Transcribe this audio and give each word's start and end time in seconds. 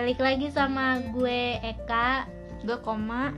balik 0.00 0.24
lagi 0.24 0.48
sama 0.48 0.96
gue 1.12 1.60
Eka 1.60 2.24
gue 2.64 2.80
koma. 2.80 3.36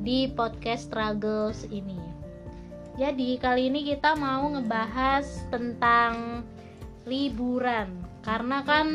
di 0.00 0.24
podcast 0.32 0.88
Struggles 0.88 1.68
ini. 1.68 2.00
Jadi 2.96 3.36
kali 3.36 3.68
ini 3.68 3.84
kita 3.84 4.16
mau 4.16 4.48
ngebahas 4.48 5.44
tentang 5.52 6.40
liburan. 7.04 7.92
Karena 8.24 8.64
kan 8.64 8.88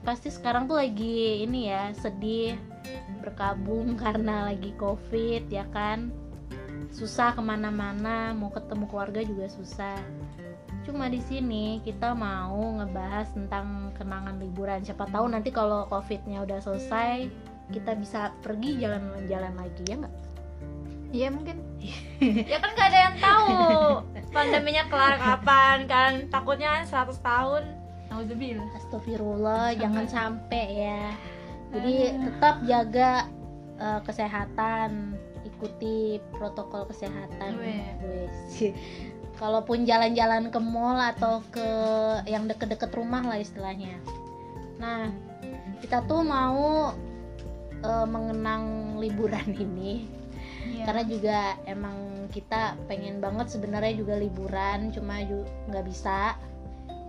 pasti 0.00 0.32
sekarang 0.32 0.64
tuh 0.64 0.80
lagi 0.80 1.44
ini 1.44 1.68
ya 1.68 1.92
sedih 1.92 2.56
berkabung 3.20 3.92
karena 4.00 4.48
lagi 4.48 4.72
covid 4.80 5.44
ya 5.52 5.68
kan? 5.76 6.08
Susah 6.88 7.36
ke 7.36 7.42
mana-mana 7.44 8.32
mau 8.32 8.48
ketemu 8.48 8.88
keluarga 8.88 9.20
juga 9.20 9.44
susah 9.44 10.00
cuma 10.90 11.06
di 11.06 11.22
sini 11.22 11.78
kita 11.86 12.18
mau 12.18 12.58
ngebahas 12.82 13.30
tentang 13.30 13.94
kenangan 13.94 14.42
liburan. 14.42 14.82
Siapa 14.82 15.06
tahu 15.06 15.30
nanti 15.30 15.54
kalau 15.54 15.86
covidnya 15.86 16.42
udah 16.42 16.58
selesai 16.58 17.30
kita 17.70 17.94
bisa 17.94 18.34
pergi 18.42 18.82
jalan-jalan 18.82 19.54
lagi 19.54 19.82
ya 19.86 19.96
nggak? 20.02 20.14
Iya 21.14 21.28
mungkin. 21.30 21.56
Ya 22.20 22.60
kan 22.60 22.76
gak 22.76 22.88
ada 22.92 22.98
yang 23.08 23.16
tahu. 23.16 23.56
Pandeminya 24.36 24.84
kelar 24.92 25.16
kapan 25.16 25.88
kan? 25.88 26.12
Takutnya 26.28 26.84
100 26.84 27.16
tahun. 27.24 27.62
Nauzubillah. 28.12 28.68
Astagfirullah 28.76 29.72
jangan 29.80 30.04
sampai 30.04 30.66
ya. 30.84 31.16
Jadi 31.72 32.20
tetap 32.28 32.60
jaga 32.68 33.24
uh, 33.80 34.04
kesehatan. 34.04 35.16
Ikuti 35.48 36.20
protokol 36.36 36.84
kesehatan. 36.92 37.56
Wes. 37.56 38.68
Kalaupun 39.40 39.88
jalan-jalan 39.88 40.52
ke 40.52 40.60
mall 40.60 41.00
atau 41.00 41.40
ke 41.48 41.68
yang 42.28 42.44
deket-deket 42.44 42.92
rumah 42.92 43.24
lah 43.24 43.40
istilahnya. 43.40 43.96
Nah 44.76 45.08
kita 45.80 46.04
tuh 46.04 46.20
mau 46.20 46.92
uh, 47.80 48.06
mengenang 48.06 48.96
liburan 49.00 49.56
ini. 49.64 50.20
Iya. 50.60 50.84
karena 50.84 51.02
juga 51.08 51.38
emang 51.64 52.28
kita 52.28 52.76
pengen 52.84 53.16
banget 53.16 53.48
sebenarnya 53.48 53.96
juga 53.96 54.20
liburan 54.20 54.92
cuma 54.92 55.24
nggak 55.72 55.84
bisa. 55.88 56.36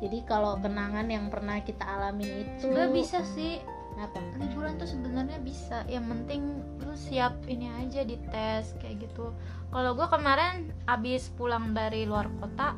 Jadi 0.02 0.26
kalau 0.26 0.58
kenangan 0.58 1.06
yang 1.12 1.30
pernah 1.30 1.62
kita 1.62 1.84
alamin 1.86 2.48
itu 2.48 2.72
Sebenernya 2.72 2.96
bisa 2.96 3.20
sih 3.38 3.62
apa 4.02 4.18
Liburan 4.42 4.78
tuh 4.82 4.90
sebenarnya 4.90 5.38
bisa. 5.42 5.86
Yang 5.86 6.06
penting 6.16 6.42
lu 6.82 6.96
siap 6.98 7.38
ini 7.46 7.70
aja 7.70 8.02
di 8.02 8.18
tes 8.34 8.74
Kayak 8.82 9.10
gitu. 9.10 9.32
Kalau 9.72 9.92
gue 9.96 10.08
kemarin 10.10 10.74
abis 10.90 11.32
pulang 11.34 11.72
dari 11.72 12.04
luar 12.10 12.28
kota 12.42 12.76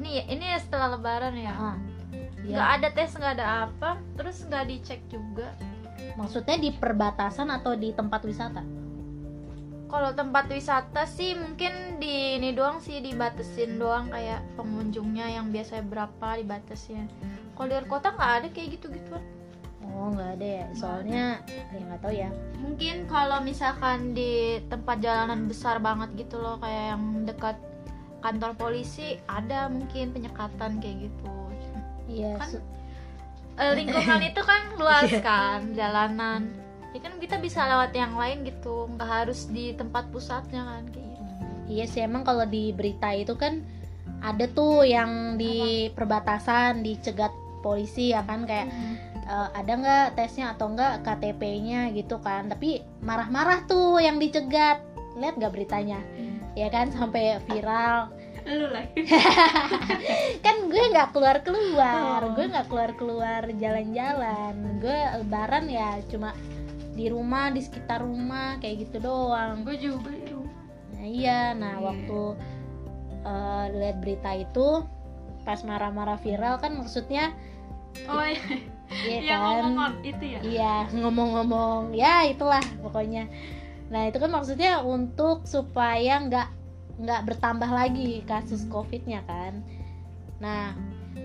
Nih 0.00 0.24
ini 0.32 0.46
setelah 0.56 0.96
lebaran 0.96 1.36
ya. 1.36 1.52
Ah, 1.52 1.76
nggak 2.40 2.68
ya. 2.72 2.76
ada 2.80 2.88
tes 2.94 3.12
nggak 3.12 3.34
ada 3.36 3.46
apa 3.68 4.00
terus 4.16 4.46
nggak 4.48 4.64
dicek 4.70 5.00
juga. 5.12 5.52
Maksudnya 6.16 6.56
di 6.56 6.72
perbatasan 6.72 7.52
atau 7.52 7.76
di 7.76 7.92
tempat 7.92 8.24
wisata? 8.24 8.64
Kalau 9.90 10.14
tempat 10.14 10.46
wisata 10.48 11.02
sih 11.02 11.34
mungkin 11.34 11.98
di 11.98 12.38
ini 12.38 12.54
doang 12.54 12.78
sih 12.78 13.02
dibatesin 13.02 13.76
doang 13.76 14.06
kayak 14.08 14.40
pengunjungnya 14.54 15.34
yang 15.34 15.50
biasanya 15.50 15.82
berapa 15.84 16.38
dibatesin. 16.38 17.10
Kalau 17.58 17.66
di 17.66 17.74
luar 17.74 17.86
kota 17.90 18.14
nggak 18.14 18.32
ada 18.40 18.48
kayak 18.54 18.78
gitu 18.78 18.86
gituan 18.88 19.39
oh 19.92 20.08
nggak 20.10 20.30
ada 20.36 20.46
ya 20.46 20.66
soalnya 20.72 21.24
ya 21.70 21.80
nggak 21.80 22.00
tahu 22.00 22.14
ya. 22.14 22.30
Mungkin 22.56 22.96
kalau 23.06 23.38
misalkan 23.40 24.12
di 24.12 24.58
tempat 24.66 24.98
jalanan 24.98 25.46
besar 25.46 25.78
banget 25.78 26.12
gitu 26.16 26.38
loh 26.38 26.56
kayak 26.58 26.94
yang 26.94 27.04
dekat 27.24 27.56
kantor 28.20 28.52
polisi 28.54 29.16
ada 29.24 29.66
mungkin 29.66 30.12
penyekatan 30.12 30.78
kayak 30.78 31.08
gitu. 31.08 31.32
Iya 32.06 32.36
Kan 32.36 32.50
Eh, 33.60 33.76
lingkungan 33.76 34.24
itu 34.24 34.40
kan 34.40 34.62
luas 34.80 35.04
Iya. 35.04 35.20
kan 35.20 35.60
jalanan. 35.74 36.48
Ya 36.90 37.00
kan 37.00 37.20
kita 37.20 37.36
bisa 37.36 37.68
lewat 37.68 37.92
yang 37.92 38.16
lain 38.16 38.42
gitu 38.42 38.88
nggak 38.88 39.04
harus 39.06 39.46
di 39.46 39.72
tempat 39.72 40.08
pusatnya 40.08 40.64
kan 40.64 40.82
kayak 40.88 41.08
gitu. 41.12 41.22
Iya 41.68 41.84
sih 41.86 42.00
emang 42.00 42.24
kalau 42.24 42.42
di 42.44 42.72
berita 42.72 43.12
itu 43.12 43.36
kan 43.36 43.60
ada 44.20 44.48
tuh 44.48 44.82
yang 44.82 45.36
di 45.36 45.88
perbatasan 45.92 46.80
dicegat 46.80 47.30
polisi 47.60 48.10
ya 48.10 48.24
kan? 48.24 48.42
Kayak 48.42 48.72
eh, 49.30 49.48
ada 49.54 49.72
nggak 49.72 50.06
tesnya 50.18 50.52
atau 50.52 50.74
nggak 50.74 51.06
KTP-nya 51.06 51.94
gitu 51.94 52.18
kan. 52.18 52.50
Tapi 52.50 52.82
marah-marah 53.00 53.64
tuh 53.64 54.02
yang 54.02 54.18
dicegat. 54.18 54.82
Lihat 55.14 55.38
nggak 55.38 55.54
beritanya? 55.54 56.02
Ya 56.58 56.66
kan 56.66 56.90
sampai 56.90 57.38
viral. 57.46 58.10
Lu 58.42 58.66
lah. 58.72 58.88
Kan 60.44 60.72
gue 60.72 60.84
nggak 60.90 61.12
keluar 61.12 61.44
keluar 61.44 62.24
Oh. 62.24 62.32
gue 62.32 62.48
nggak 62.48 62.66
keluar 62.72 62.90
keluar 62.96 63.42
jalan-jalan. 63.52 64.80
Gue 64.80 64.96
lebaran 65.20 65.68
ya 65.68 66.00
cuma 66.08 66.32
di 66.96 67.06
rumah 67.12 67.52
di 67.52 67.60
sekitar 67.60 68.00
rumah 68.00 68.56
kayak 68.58 68.88
gitu 68.88 68.98
doang. 69.04 69.60
Gue 69.62 69.76
juga 69.76 70.10
di 70.10 70.32
rumah 70.32 70.56
nah 70.96 71.04
iya. 71.04 71.40
Nah 71.52 71.74
Iya. 71.78 71.84
waktu 71.84 72.20
eh, 73.20 73.64
lihat 73.76 73.96
berita 74.00 74.30
itu 74.34 74.68
pas 75.44 75.60
marah-marah 75.64 76.16
viral 76.20 76.60
kan 76.60 76.76
maksudnya 76.76 77.32
oh 78.08 78.24
iya 78.24 78.40
iya 78.90 79.18
yang 79.22 79.40
kan? 79.42 79.50
ngomong 79.70 79.92
itu 80.02 80.24
ya? 80.26 80.40
Iya 80.42 80.74
ngomong-ngomong. 80.92 81.82
Ya 81.94 82.26
itulah 82.26 82.62
pokoknya. 82.82 83.30
Nah 83.90 84.10
itu 84.10 84.18
kan 84.18 84.30
maksudnya 84.30 84.82
untuk 84.82 85.46
supaya 85.46 86.18
nggak 86.26 86.48
nggak 87.00 87.20
bertambah 87.32 87.70
lagi 87.70 88.22
kasus 88.26 88.66
covidnya 88.66 89.22
kan. 89.24 89.62
Nah 90.42 90.74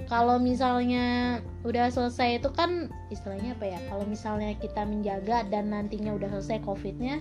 kalau 0.05 0.37
misalnya 0.37 1.39
udah 1.65 1.89
selesai 1.89 2.41
itu 2.41 2.49
kan 2.53 2.89
istilahnya 3.09 3.57
apa 3.57 3.65
ya? 3.73 3.79
Kalau 3.89 4.05
misalnya 4.05 4.53
kita 4.57 4.85
menjaga 4.85 5.45
dan 5.49 5.73
nantinya 5.73 6.13
udah 6.13 6.29
selesai 6.37 6.61
covidnya 6.61 7.17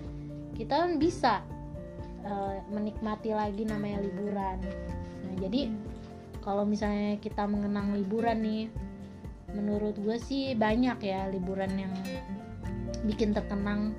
kita 0.54 0.86
kan 0.86 1.02
bisa 1.02 1.42
eh, 2.22 2.56
menikmati 2.70 3.32
lagi 3.32 3.64
namanya 3.64 4.04
liburan. 4.04 4.60
Nah 5.24 5.34
jadi 5.40 5.72
kalau 6.44 6.68
misalnya 6.68 7.16
kita 7.18 7.48
mengenang 7.48 7.96
liburan 7.96 8.38
nih 8.44 8.64
menurut 9.54 9.94
gue 9.96 10.18
sih 10.18 10.58
banyak 10.58 10.98
ya 11.00 11.30
liburan 11.30 11.70
yang 11.78 11.94
bikin 13.06 13.32
terkenang. 13.32 13.94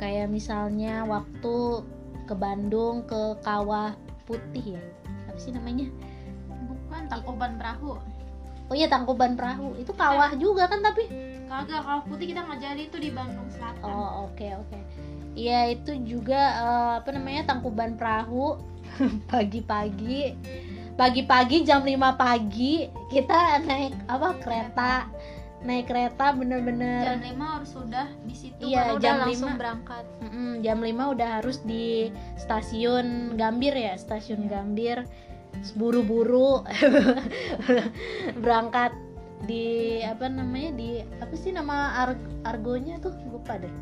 Kayak 0.00 0.32
misalnya 0.32 1.04
waktu 1.04 1.84
ke 2.24 2.34
Bandung 2.38 3.04
ke 3.04 3.36
Kawah 3.44 3.92
Putih 4.24 4.78
ya. 4.78 4.82
Apa 5.28 5.36
sih 5.36 5.52
namanya? 5.52 5.90
Bukan 6.48 7.10
Tangkuban 7.10 7.58
Perahu. 7.58 7.98
Oh 8.70 8.74
iya 8.78 8.86
Tangkuban 8.86 9.34
Perahu. 9.34 9.74
Itu 9.76 9.90
kawah 9.98 10.30
juga 10.38 10.70
kan 10.70 10.78
tapi? 10.78 11.10
Kagak 11.50 11.82
kalau 11.82 12.06
putih 12.06 12.30
kita 12.30 12.46
nggak 12.46 12.62
jadi 12.62 12.82
itu 12.86 12.96
di 13.02 13.10
Bandung 13.10 13.50
Selatan. 13.50 13.82
Oh 13.82 14.30
oke 14.30 14.46
oke. 14.62 14.78
Iya 15.34 15.74
itu 15.74 15.98
juga 16.06 16.40
eh, 16.62 16.92
apa 17.02 17.10
namanya 17.10 17.50
Tangkuban 17.50 17.98
Perahu. 17.98 18.62
Pagi-pagi 19.30 20.38
pagi-pagi 20.94 21.62
jam 21.62 21.82
5 21.82 21.94
pagi 22.14 22.86
kita 23.08 23.60
naik 23.62 23.94
apa 24.06 24.28
kereta. 24.38 24.92
Naik 25.60 25.92
kereta 25.92 26.32
bener-bener. 26.32 27.04
Jam 27.04 27.20
5 27.20 27.54
harus 27.60 27.70
sudah 27.70 28.06
di 28.24 28.32
situ 28.32 28.64
Iya, 28.64 28.80
kalau 28.88 28.96
udah 28.96 29.04
jam 29.04 29.16
langsung 29.20 29.52
5. 29.52 29.60
berangkat. 29.60 30.04
Mm-mm, 30.24 30.50
jam 30.64 30.78
5 30.80 31.12
udah 31.12 31.28
harus 31.36 31.56
di 31.62 32.08
stasiun 32.40 33.36
Gambir 33.36 33.76
ya, 33.76 33.92
stasiun 33.94 34.48
Gambir. 34.48 35.04
Terus 35.52 35.72
Buru-buru 35.76 36.64
berangkat 38.42 38.92
di 39.44 40.00
apa 40.04 40.28
namanya 40.28 40.76
di 40.76 41.00
apa 41.20 41.34
sih 41.36 41.52
nama 41.52 42.08
ar- 42.08 42.28
argonya 42.44 42.96
tuh? 43.00 43.12
Lupa 43.28 43.56
deh. 43.56 43.72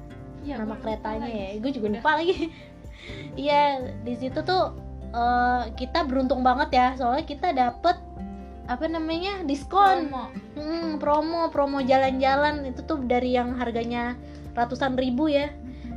Ya, 0.43 0.59
nama 0.59 0.79
keretanya 0.79 1.27
ya. 1.29 1.59
gue 1.59 1.71
juga 1.71 1.95
lupa 1.95 2.19
lagi. 2.19 2.51
Iya 3.39 3.95
di 4.05 4.19
situ 4.19 4.43
tuh 4.43 4.75
eh, 5.13 5.63
kita 5.77 6.05
beruntung 6.05 6.45
banget 6.45 6.69
ya 6.75 6.87
soalnya 6.99 7.25
kita 7.25 7.53
dapet 7.55 7.97
apa 8.69 8.85
namanya 8.85 9.43
diskon. 9.49 10.12
Promo. 10.12 10.25
Hmm, 10.55 10.91
promo 11.00 11.41
promo 11.49 11.79
jalan-jalan. 11.81 12.69
Itu 12.69 12.85
tuh 12.85 13.00
dari 13.00 13.32
yang 13.32 13.56
harganya 13.56 14.15
ratusan 14.53 14.94
ribu 15.00 15.32
ya. 15.32 15.49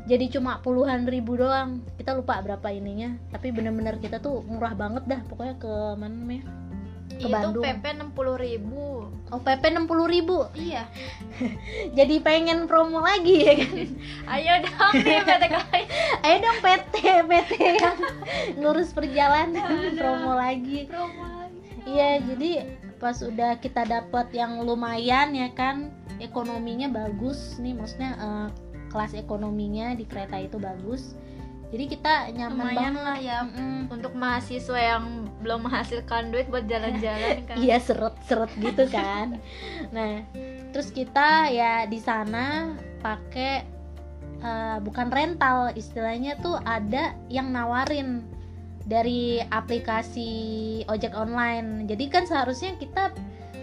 Jadi 0.08 0.32
cuma 0.40 0.64
puluhan 0.64 1.04
ribu 1.04 1.36
doang. 1.36 1.84
Kita 2.00 2.16
lupa 2.16 2.40
berapa 2.40 2.72
ininya. 2.72 3.12
Tapi 3.36 3.52
bener-bener 3.52 4.00
kita 4.00 4.24
tuh 4.24 4.40
murah 4.48 4.72
banget 4.72 5.04
dah 5.04 5.22
pokoknya 5.28 5.56
ke 5.60 5.74
mana 6.00 6.16
namanya 6.16 6.71
ke 7.18 7.28
itu 7.28 7.32
Bandung. 7.32 7.64
PP 7.64 7.84
60 7.84 8.46
ribu. 8.46 9.08
Oh 9.32 9.40
PP 9.40 9.64
60 9.72 9.88
ribu? 10.12 10.38
Iya. 10.56 10.88
Jadi 11.98 12.16
pengen 12.20 12.68
promo 12.68 13.00
lagi 13.00 13.48
ya 13.48 13.54
kan? 13.60 13.76
Ayo 14.36 14.54
dong 14.64 14.94
nih 15.02 15.20
PT 15.24 15.44
KAI 15.48 15.84
ayo 16.22 16.36
dong 16.44 16.60
PT 16.62 16.96
PT 17.28 17.52
yang 17.60 17.98
ngurus 18.60 18.92
perjalanan 18.92 19.96
promo 19.96 20.36
lagi. 20.36 20.88
Promo 20.88 21.24
lagi. 21.28 21.60
Iya 21.88 22.22
jadi 22.22 22.52
pas 23.02 23.18
udah 23.20 23.58
kita 23.58 23.90
dapat 23.90 24.30
yang 24.32 24.62
lumayan 24.62 25.34
ya 25.34 25.50
kan 25.52 25.90
ekonominya 26.22 26.92
bagus 26.92 27.58
nih. 27.58 27.74
Maksudnya 27.74 28.12
eh, 28.20 28.48
kelas 28.92 29.16
ekonominya 29.16 29.96
di 29.96 30.04
kereta 30.04 30.38
itu 30.38 30.60
bagus. 30.60 31.16
Jadi 31.72 31.88
kita 31.88 32.28
nyaman 32.36 32.68
lumayan 32.68 32.94
banget. 33.00 33.08
lah 33.08 33.18
ya 33.24 33.38
Mm-mm. 33.48 33.88
untuk 33.88 34.12
mahasiswa 34.12 34.76
yang 34.76 35.31
belum 35.42 35.68
menghasilkan 35.68 36.30
duit 36.30 36.48
buat 36.48 36.66
jalan-jalan 36.70 37.44
kan. 37.50 37.56
Iya 37.58 37.78
seret-seret 37.82 38.52
gitu 38.62 38.86
kan. 38.90 39.42
Nah 39.90 40.26
terus 40.72 40.94
kita 40.94 41.52
ya 41.52 41.86
di 41.90 42.00
sana 42.00 42.78
pakai 43.02 43.66
eh, 44.40 44.78
bukan 44.80 45.10
rental 45.10 45.74
istilahnya 45.74 46.38
tuh 46.40 46.62
ada 46.64 47.18
yang 47.28 47.50
nawarin 47.50 48.24
dari 48.86 49.42
aplikasi 49.42 50.32
ojek 50.86 51.14
online. 51.18 51.90
Jadi 51.90 52.06
kan 52.10 52.24
seharusnya 52.30 52.78
kita 52.78 53.14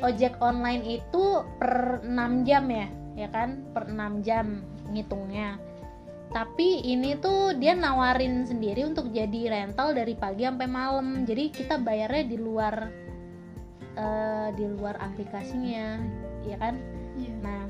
ojek 0.02 0.38
online 0.38 1.02
itu 1.02 1.42
per 1.58 2.02
6 2.02 2.46
jam 2.46 2.64
ya 2.70 2.86
ya 3.19 3.28
kan? 3.31 3.62
Per 3.74 3.90
6 3.90 4.26
jam 4.26 4.62
ngitungnya 4.90 5.68
tapi 6.28 6.84
ini 6.84 7.16
tuh 7.16 7.56
dia 7.56 7.72
nawarin 7.72 8.44
sendiri 8.44 8.84
untuk 8.84 9.08
jadi 9.08 9.48
rental 9.48 9.96
dari 9.96 10.12
pagi 10.12 10.44
sampai 10.44 10.69
malam. 10.69 11.25
Jadi 11.25 11.48
kita 11.48 11.80
bayarnya 11.80 12.25
di 12.28 12.36
luar 12.36 12.75
eh, 13.96 14.48
di 14.52 14.64
luar 14.69 15.00
aplikasinya 15.00 15.96
ya 16.44 16.56
kan? 16.60 16.76
Iya. 17.16 17.32
nah. 17.40 17.64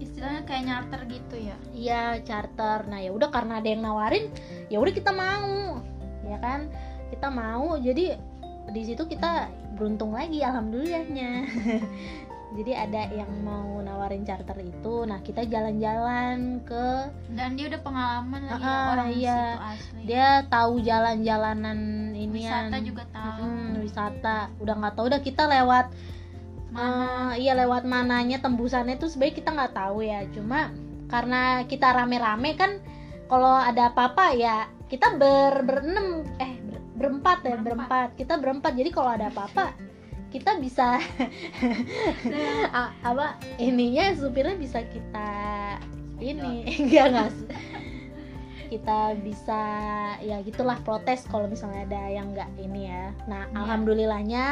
Istilahnya 0.00 0.42
kayak 0.48 0.64
nyarter 0.64 1.00
gitu 1.12 1.36
ya? 1.36 1.56
Iya 1.76 2.02
charter. 2.24 2.88
Nah 2.88 3.04
ya 3.04 3.12
udah 3.12 3.28
karena 3.28 3.60
ada 3.60 3.68
yang 3.68 3.82
nawarin 3.84 4.32
ya 4.72 4.80
udah 4.80 4.92
kita 4.96 5.12
mau 5.12 5.84
ya 6.24 6.40
kan? 6.40 6.72
Kita 7.12 7.28
mau 7.28 7.76
jadi 7.76 8.16
di 8.64 8.82
situ 8.82 9.04
kita 9.04 9.52
beruntung 9.76 10.16
lagi 10.16 10.40
alhamdulillahnya. 10.40 11.30
Jadi 12.54 12.70
ada 12.70 13.10
yang 13.10 13.30
mau 13.42 13.73
nawarin 14.04 14.20
charter 14.22 14.60
itu 14.60 15.08
nah 15.08 15.16
kita 15.18 15.48
jalan-jalan 15.48 16.60
ke 16.60 17.08
dan 17.32 17.56
dia 17.56 17.72
udah 17.72 17.80
pengalaman 17.80 18.40
lagi 18.44 18.60
ya, 18.60 18.68
Ah, 18.68 18.84
orang 18.92 19.08
iya. 19.10 19.40
situ 19.40 19.64
asli. 19.64 20.00
Dia 20.04 20.28
tahu 20.46 20.72
jalan-jalanan 20.78 21.78
inian 22.12 22.68
wisata 22.68 22.76
juga 22.84 23.02
tahu. 23.08 23.40
Mm-mm, 23.40 23.80
wisata. 23.80 24.38
Udah 24.60 24.74
nggak 24.76 24.94
tahu 24.94 25.04
udah 25.08 25.20
kita 25.20 25.42
lewat 25.48 25.86
mana? 26.68 27.32
Eh, 27.32 27.48
iya 27.48 27.56
lewat 27.56 27.88
mananya 27.88 28.36
tembusannya 28.38 29.00
tuh 29.00 29.08
sebenarnya 29.08 29.36
kita 29.40 29.50
nggak 29.50 29.72
tahu 29.72 29.98
ya. 30.04 30.20
Cuma 30.28 30.68
karena 31.08 31.64
kita 31.64 31.88
rame-rame 31.90 32.50
kan 32.52 32.76
kalau 33.24 33.56
ada 33.56 33.88
apa-apa 33.88 34.36
ya 34.36 34.68
kita 34.84 35.16
ber 35.16 35.64
berenam 35.64 36.28
eh 36.36 36.60
ber- 36.60 36.84
berempat 36.94 37.40
ya 37.40 37.56
Berempat. 37.56 37.64
berempat. 37.88 38.08
Kita 38.20 38.34
berempat 38.36 38.72
jadi 38.76 38.90
kalau 38.92 39.10
ada 39.10 39.32
apa-apa 39.32 39.72
kita 40.34 40.58
bisa 40.58 40.98
a- 42.74 42.94
apa 43.06 43.38
ininya 43.62 44.10
supirnya 44.18 44.58
bisa 44.58 44.82
kita 44.82 45.30
ini 46.18 46.66
enggak 46.82 47.06
enggak 47.14 47.30
kita 48.64 49.14
bisa 49.22 49.62
ya 50.18 50.42
gitulah 50.42 50.74
protes 50.82 51.22
kalau 51.30 51.46
misalnya 51.46 51.86
ada 51.86 52.02
yang 52.10 52.34
enggak 52.34 52.50
ini 52.58 52.90
ya. 52.90 53.14
Nah 53.30 53.46
Iya. 53.46 53.54
alhamdulillahnya 53.62 54.46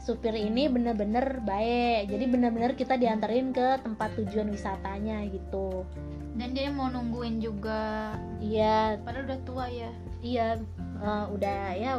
supir 0.00 0.32
ini 0.32 0.72
bener-bener 0.72 1.42
baik. 1.44 2.08
Jadi 2.08 2.24
bener-bener 2.32 2.72
kita 2.72 2.96
dianterin 2.96 3.52
ke 3.52 3.82
tempat 3.84 4.14
tujuan 4.16 4.48
wisatanya 4.48 5.26
gitu. 5.28 5.84
Dan 6.32 6.56
dia 6.56 6.72
mau 6.72 6.88
nungguin 6.88 7.44
juga. 7.44 8.16
Iya. 8.40 8.96
Padahal 9.04 9.28
udah 9.28 9.40
tua 9.44 9.66
ya. 9.68 9.90
Iya 10.24 10.48
eh, 11.02 11.24
udah 11.34 11.60
ya 11.76 11.92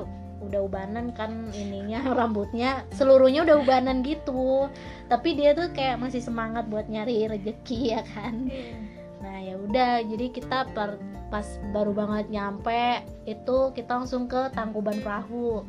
udah 0.44 0.60
ubanan 0.68 1.16
kan 1.16 1.52
ininya 1.56 2.04
rambutnya 2.18 2.84
seluruhnya 2.92 3.48
udah 3.48 3.64
ubanan 3.64 4.04
gitu. 4.04 4.68
Tapi 5.08 5.40
dia 5.40 5.56
tuh 5.56 5.72
kayak 5.72 6.00
masih 6.04 6.20
semangat 6.20 6.68
buat 6.68 6.88
nyari 6.92 7.28
rezeki 7.28 7.80
ya 7.96 8.02
kan? 8.16 8.52
Nah 9.24 9.38
ya 9.40 9.56
udah 9.56 10.04
jadi 10.04 10.28
kita 10.30 10.76
per- 10.76 11.14
pas 11.34 11.58
baru 11.74 11.98
banget 11.98 12.30
nyampe 12.30 13.02
itu 13.26 13.74
kita 13.74 13.98
langsung 13.98 14.30
ke 14.30 14.54
Tangkuban 14.54 15.02
Perahu. 15.02 15.66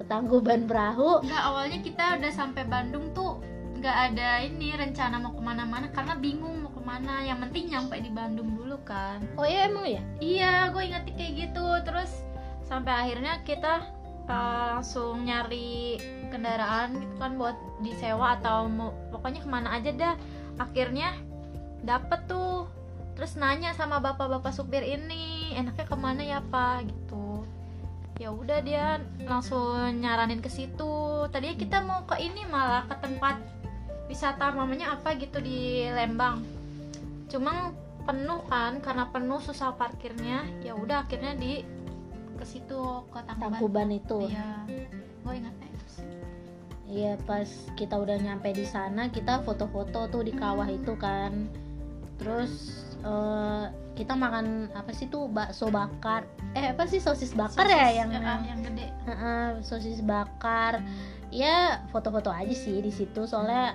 Ke 0.00 0.02
Tangkuban 0.08 0.64
Perahu. 0.64 1.20
Enggak, 1.20 1.42
awalnya 1.44 1.78
kita 1.84 2.04
udah 2.16 2.32
sampai 2.32 2.64
Bandung 2.64 3.12
tuh 3.12 3.44
nggak 3.84 4.16
ada 4.16 4.40
ini 4.40 4.72
rencana 4.72 5.20
mau 5.20 5.36
ke 5.36 5.42
mana-mana 5.44 5.92
karena 5.92 6.16
bingung 6.16 6.64
mau 6.64 6.72
ke 6.72 6.80
mana. 6.80 7.20
Yang 7.28 7.38
penting 7.44 7.64
nyampe 7.76 7.96
di 8.00 8.08
Bandung 8.08 8.56
dulu 8.56 8.80
kan. 8.88 9.20
Oh 9.36 9.44
iya 9.44 9.68
emang 9.68 9.84
ya 9.84 10.02
iya 10.24 10.52
gue 10.72 10.80
inget 10.80 11.04
kayak 11.12 11.32
gitu. 11.36 11.66
Terus 11.84 12.24
sampai 12.64 12.92
akhirnya 12.92 13.44
kita 13.44 13.84
uh, 14.28 14.64
langsung 14.76 15.24
nyari 15.24 16.00
kendaraan 16.32 16.96
gitu 16.98 17.14
kan 17.20 17.36
buat 17.36 17.56
disewa 17.84 18.40
atau 18.40 18.66
mau 18.66 18.90
pokoknya 19.12 19.40
ke 19.44 19.48
mana 19.48 19.68
aja 19.76 19.90
dah. 19.92 20.14
Akhirnya 20.60 21.14
dapet 21.84 22.24
tuh. 22.26 22.66
Terus 23.14 23.38
nanya 23.38 23.70
sama 23.78 24.02
bapak-bapak 24.02 24.50
supir 24.50 24.82
ini 24.82 25.54
enaknya 25.54 25.86
ke 25.86 25.94
mana 25.94 26.22
ya 26.26 26.42
pak? 26.42 26.90
Gitu. 26.90 27.46
Ya 28.18 28.34
udah 28.34 28.58
dia 28.62 28.98
langsung 29.22 30.02
nyaranin 30.02 30.42
ke 30.42 30.50
situ. 30.50 31.26
Tadinya 31.30 31.54
kita 31.54 31.78
mau 31.86 32.02
ke 32.06 32.18
ini 32.18 32.42
malah 32.50 32.90
ke 32.90 32.96
tempat 32.98 33.38
wisata 34.10 34.50
mamanya 34.50 34.98
apa 34.98 35.14
gitu 35.14 35.38
di 35.38 35.86
Lembang. 35.94 36.42
Cuma 37.30 37.70
penuh 38.04 38.42
kan 38.50 38.82
karena 38.82 39.06
penuh 39.14 39.38
susah 39.38 39.78
parkirnya. 39.78 40.42
Ya 40.66 40.74
udah 40.74 41.06
akhirnya 41.06 41.38
di 41.38 41.62
ke 42.34 42.44
situ 42.46 42.80
ke 43.10 43.18
Tangkuban, 43.24 43.50
Tangkuban 43.58 43.88
itu. 43.94 44.18
Iya. 44.28 44.50
Gue 45.24 45.34
ingatnya 45.38 45.68
itu 45.70 45.86
sih. 46.00 46.08
Iya 46.84 47.16
pas 47.24 47.48
kita 47.74 47.96
udah 47.96 48.20
nyampe 48.20 48.52
di 48.52 48.68
sana 48.68 49.08
kita 49.08 49.40
foto-foto 49.42 50.06
tuh 50.12 50.22
di 50.22 50.32
kawah 50.36 50.68
itu 50.68 50.94
kan. 51.00 51.48
Terus 52.20 52.84
eh, 53.02 53.64
kita 53.94 54.18
makan 54.18 54.68
apa 54.74 54.90
sih 54.90 55.06
tuh? 55.06 55.30
Bakso 55.30 55.70
bakar. 55.70 56.26
Eh 56.52 56.74
apa 56.74 56.84
sih? 56.90 56.98
Sosis 56.98 57.32
bakar 57.32 57.66
ya 57.66 57.90
Sosis, 57.90 57.98
yang 57.98 58.10
ah, 58.20 58.40
yang 58.42 58.60
gede. 58.62 58.86
Heeh, 59.06 59.46
sosis 59.62 60.00
bakar. 60.02 60.82
Ya 61.34 61.82
foto-foto 61.90 62.30
aja 62.30 62.54
sih 62.54 62.78
di 62.82 62.90
situ. 62.90 63.26
Soalnya 63.26 63.74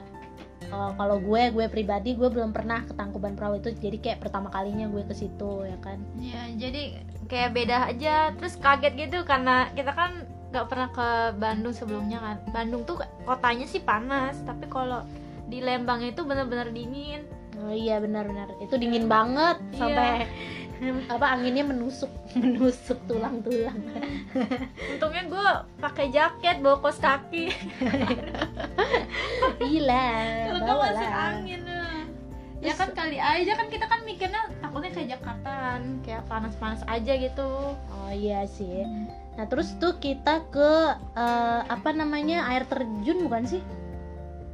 eh, 0.70 0.92
kalau 0.94 1.18
gue 1.18 1.42
gue 1.50 1.66
pribadi 1.68 2.14
gue 2.14 2.30
belum 2.30 2.50
pernah 2.50 2.82
ke 2.82 2.94
Tangkuban 2.94 3.34
Perahu 3.34 3.58
itu 3.58 3.74
jadi 3.74 3.98
kayak 3.98 4.20
pertama 4.22 4.48
kalinya 4.50 4.86
gue 4.86 5.04
ke 5.04 5.14
situ 5.14 5.66
ya 5.66 5.78
kan? 5.80 5.98
Ya 6.16 6.42
jadi 6.56 7.02
kayak 7.26 7.50
beda 7.54 7.78
aja. 7.90 8.16
Terus 8.34 8.56
kaget 8.56 8.94
gitu 8.96 9.18
karena 9.24 9.70
kita 9.74 9.92
kan 9.92 10.12
nggak 10.50 10.66
pernah 10.66 10.90
ke 10.90 11.08
Bandung 11.38 11.74
sebelumnya 11.74 12.18
kan. 12.20 12.36
Bandung 12.50 12.82
tuh 12.84 12.98
kotanya 13.24 13.66
sih 13.66 13.80
panas 13.80 14.38
tapi 14.44 14.66
kalau 14.66 15.06
di 15.46 15.60
Lembang 15.60 16.02
itu 16.02 16.22
bener-bener 16.22 16.70
dingin. 16.70 17.26
Oh 17.60 17.74
iya 17.74 18.00
benar-benar. 18.00 18.54
Itu 18.58 18.78
dingin 18.78 19.06
banget 19.06 19.58
Iya. 19.70 19.78
sampai 19.78 20.10
apa 21.12 21.26
anginnya 21.36 21.68
menusuk 21.68 22.08
menusuk 22.40 23.00
tulang-tulang. 23.06 23.80
Untungnya 24.96 25.24
gue 25.28 25.48
pakai 25.84 26.08
jaket 26.12 26.64
bawa 26.64 26.80
kos 26.80 27.00
kaki. 27.04 27.52
Gila 29.60 30.10
kalau 30.48 30.62
bawa 30.64 30.84
masih 30.92 31.10
angin 31.12 31.62
eh. 31.68 32.04
ya 32.60 32.76
kan 32.76 32.92
kali 32.92 33.16
aja 33.16 33.56
kan 33.56 33.72
kita 33.72 33.88
kan 33.88 34.04
mikirnya 34.04 34.52
takutnya 34.60 34.92
kayak 34.92 35.10
Jakarta 35.16 35.80
kayak 36.04 36.24
panas-panas 36.32 36.84
aja 36.88 37.14
gitu. 37.16 37.76
Oh 37.76 38.12
iya 38.12 38.48
sih. 38.48 38.88
Nah 39.36 39.48
terus 39.48 39.76
tuh 39.80 40.00
kita 40.00 40.48
ke 40.52 40.72
eh, 41.16 41.62
apa 41.68 41.90
namanya 41.92 42.48
air 42.52 42.64
terjun 42.68 43.28
bukan 43.28 43.44
sih? 43.48 43.64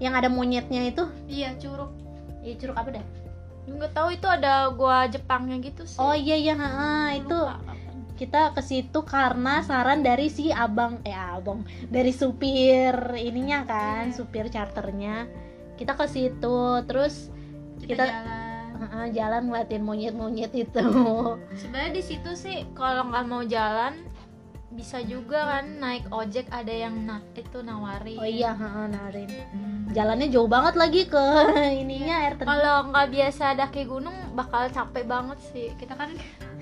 Yang 0.01 0.13
ada 0.25 0.29
monyetnya 0.33 0.89
itu? 0.89 1.05
Iya 1.29 1.53
curug. 1.61 1.93
Iya 2.41 2.53
curug 2.61 2.77
apa 2.77 3.01
dah 3.01 3.24
nggak 3.67 3.91
tahu 3.91 4.09
itu 4.11 4.27
ada 4.27 4.69
gua 4.69 5.05
Jepangnya 5.05 5.57
gitu 5.59 5.83
sih 5.83 5.97
oh 5.97 6.13
iya 6.13 6.35
iya 6.35 6.53
ha, 6.53 6.69
itu 7.11 7.33
Lupa 7.33 7.57
kapan. 7.57 7.97
kita 8.13 8.41
ke 8.51 8.61
situ 8.61 8.99
karena 9.01 9.59
saran 9.59 9.99
dari 9.99 10.29
si 10.29 10.47
abang 10.47 11.01
eh 11.01 11.11
abang 11.11 11.61
dari 11.87 12.11
supir 12.11 12.93
ininya 13.11 13.65
kan 13.65 14.09
Iya. 14.09 14.15
supir 14.15 14.45
charternya 14.47 15.25
kita 15.75 15.93
ke 15.93 16.05
situ 16.05 16.57
terus 16.85 17.33
kita, 17.81 18.05
kita- 18.05 18.07
jalan 18.07 18.45
uh, 18.95 19.07
jalan 19.09 19.41
ngeliatin 19.45 19.81
monyet-monyet 19.81 20.53
itu 20.53 20.85
sebenarnya 21.55 21.91
di 21.91 22.03
situ 22.03 22.31
sih 22.33 22.63
kalau 22.71 23.09
nggak 23.09 23.25
mau 23.25 23.43
jalan 23.43 24.04
bisa 24.75 24.99
juga 25.01 25.39
kan 25.55 25.79
naik 25.79 26.11
ojek 26.11 26.51
ada 26.51 26.69
yang 26.69 27.07
na 27.07 27.23
itu 27.31 27.63
nawari 27.63 28.19
oh 28.19 28.27
iya 28.27 28.51
ha, 28.51 28.85
narin 28.91 29.31
jalannya 29.95 30.27
jauh 30.27 30.51
banget 30.51 30.75
lagi 30.75 31.01
ke 31.07 31.23
ininya 31.81 32.27
air 32.27 32.35
terjun. 32.35 32.51
Kalau 32.51 32.75
nggak 32.91 33.07
biasa 33.15 33.55
daki 33.55 33.87
gunung 33.87 34.35
bakal 34.35 34.67
capek 34.67 35.07
banget 35.07 35.39
sih. 35.39 35.71
Kita 35.79 35.95
kan 35.95 36.11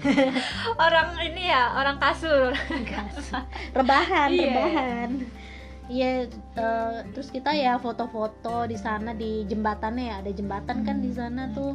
orang 0.85 1.17
ini 1.17 1.49
ya 1.49 1.73
orang 1.73 1.97
kasur. 1.97 2.53
Rebahan 3.73 4.29
Iya. 4.29 4.45
rebahan. 4.45 5.09
Iya 5.89 6.09
eh, 6.55 6.97
terus 7.11 7.33
kita 7.33 7.51
ya 7.57 7.81
foto-foto 7.81 8.69
di 8.69 8.77
sana 8.77 9.17
di 9.17 9.49
jembatannya 9.49 10.13
ya. 10.13 10.15
Ada 10.21 10.31
jembatan 10.37 10.85
kan 10.85 11.01
di 11.01 11.09
sana 11.09 11.49
tuh. 11.57 11.73